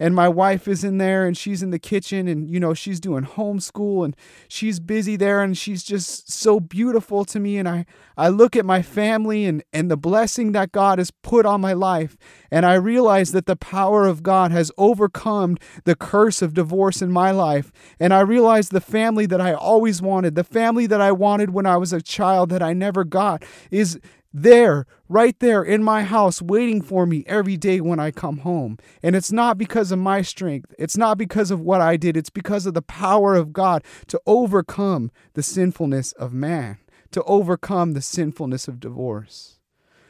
and 0.00 0.14
my 0.14 0.28
wife 0.28 0.68
is 0.68 0.84
in 0.84 0.98
there 0.98 1.26
and 1.26 1.36
she's 1.36 1.62
in 1.62 1.70
the 1.70 1.78
kitchen 1.78 2.28
and 2.28 2.48
you 2.48 2.60
know 2.60 2.74
she's 2.74 3.00
doing 3.00 3.24
homeschool 3.24 4.04
and 4.04 4.16
she's 4.48 4.80
busy 4.80 5.16
there 5.16 5.42
and 5.42 5.56
she's 5.58 5.82
just 5.82 6.32
so 6.32 6.60
beautiful 6.60 7.24
to 7.24 7.40
me 7.40 7.58
and 7.58 7.68
I 7.68 7.84
I 8.16 8.28
look 8.28 8.56
at 8.56 8.64
my 8.64 8.82
family 8.82 9.44
and 9.44 9.62
and 9.72 9.90
the 9.90 9.96
blessing 9.96 10.52
that 10.52 10.72
God 10.72 10.98
has 10.98 11.10
put 11.10 11.46
on 11.46 11.60
my 11.60 11.72
life 11.72 12.16
and 12.50 12.64
I 12.64 12.74
realize 12.74 13.32
that 13.32 13.46
the 13.46 13.56
power 13.56 14.06
of 14.06 14.22
God 14.22 14.50
has 14.52 14.70
overcome 14.78 15.56
the 15.84 15.96
curse 15.96 16.42
of 16.42 16.54
divorce 16.54 17.02
in 17.02 17.10
my 17.10 17.30
life 17.30 17.72
and 17.98 18.14
I 18.14 18.20
realize 18.20 18.68
the 18.68 18.80
family 18.80 19.26
that 19.26 19.40
I 19.40 19.52
always 19.52 20.00
wanted 20.00 20.34
the 20.34 20.44
family 20.44 20.86
that 20.86 21.00
I 21.00 21.12
wanted 21.12 21.50
when 21.50 21.66
I 21.66 21.76
was 21.76 21.92
a 21.92 22.02
child 22.02 22.50
that 22.50 22.62
I 22.62 22.72
never 22.72 23.04
got 23.04 23.44
is 23.70 23.98
there, 24.32 24.86
right 25.08 25.38
there 25.40 25.62
in 25.62 25.82
my 25.82 26.02
house, 26.02 26.42
waiting 26.42 26.82
for 26.82 27.06
me 27.06 27.24
every 27.26 27.56
day 27.56 27.80
when 27.80 27.98
I 27.98 28.10
come 28.10 28.38
home. 28.38 28.78
And 29.02 29.16
it's 29.16 29.32
not 29.32 29.58
because 29.58 29.90
of 29.90 29.98
my 29.98 30.22
strength, 30.22 30.74
it's 30.78 30.96
not 30.96 31.18
because 31.18 31.50
of 31.50 31.60
what 31.60 31.80
I 31.80 31.96
did, 31.96 32.16
it's 32.16 32.30
because 32.30 32.66
of 32.66 32.74
the 32.74 32.82
power 32.82 33.34
of 33.34 33.52
God 33.52 33.84
to 34.08 34.20
overcome 34.26 35.10
the 35.34 35.42
sinfulness 35.42 36.12
of 36.12 36.32
man, 36.32 36.78
to 37.12 37.22
overcome 37.24 37.92
the 37.92 38.02
sinfulness 38.02 38.68
of 38.68 38.80
divorce. 38.80 39.58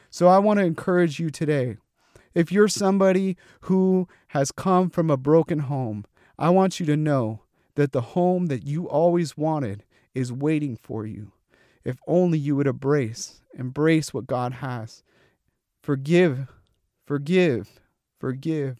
So 0.09 0.27
I 0.27 0.39
want 0.39 0.59
to 0.59 0.65
encourage 0.65 1.19
you 1.19 1.29
today. 1.29 1.77
If 2.33 2.51
you're 2.51 2.67
somebody 2.67 3.37
who 3.61 4.07
has 4.29 4.51
come 4.51 4.89
from 4.89 5.09
a 5.09 5.17
broken 5.17 5.59
home, 5.59 6.05
I 6.37 6.49
want 6.49 6.79
you 6.79 6.85
to 6.87 6.97
know 6.97 7.41
that 7.75 7.91
the 7.91 8.01
home 8.01 8.47
that 8.47 8.65
you 8.65 8.87
always 8.87 9.37
wanted 9.37 9.83
is 10.13 10.31
waiting 10.31 10.75
for 10.75 11.05
you. 11.05 11.31
If 11.89 11.97
only 12.05 12.37
you 12.37 12.55
would 12.55 12.67
embrace, 12.67 13.41
embrace 13.55 14.13
what 14.13 14.27
God 14.27 14.53
has. 14.53 15.01
Forgive, 15.81 16.47
forgive, 17.03 17.79
forgive, 18.19 18.77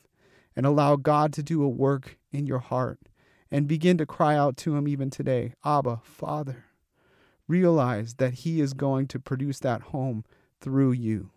and 0.55 0.63
allow 0.63 0.95
God 0.95 1.33
to 1.33 1.41
do 1.41 1.63
a 1.63 1.67
work 1.67 2.19
in 2.31 2.45
your 2.45 2.59
heart 2.59 2.99
and 3.49 3.67
begin 3.67 3.97
to 3.97 4.05
cry 4.05 4.35
out 4.35 4.57
to 4.57 4.75
Him 4.75 4.87
even 4.87 5.09
today 5.09 5.55
Abba, 5.65 6.01
Father. 6.03 6.65
Realize 7.47 8.13
that 8.19 8.35
He 8.45 8.61
is 8.61 8.73
going 8.73 9.07
to 9.07 9.19
produce 9.19 9.57
that 9.61 9.81
home 9.81 10.23
through 10.61 10.91
you. 10.91 11.31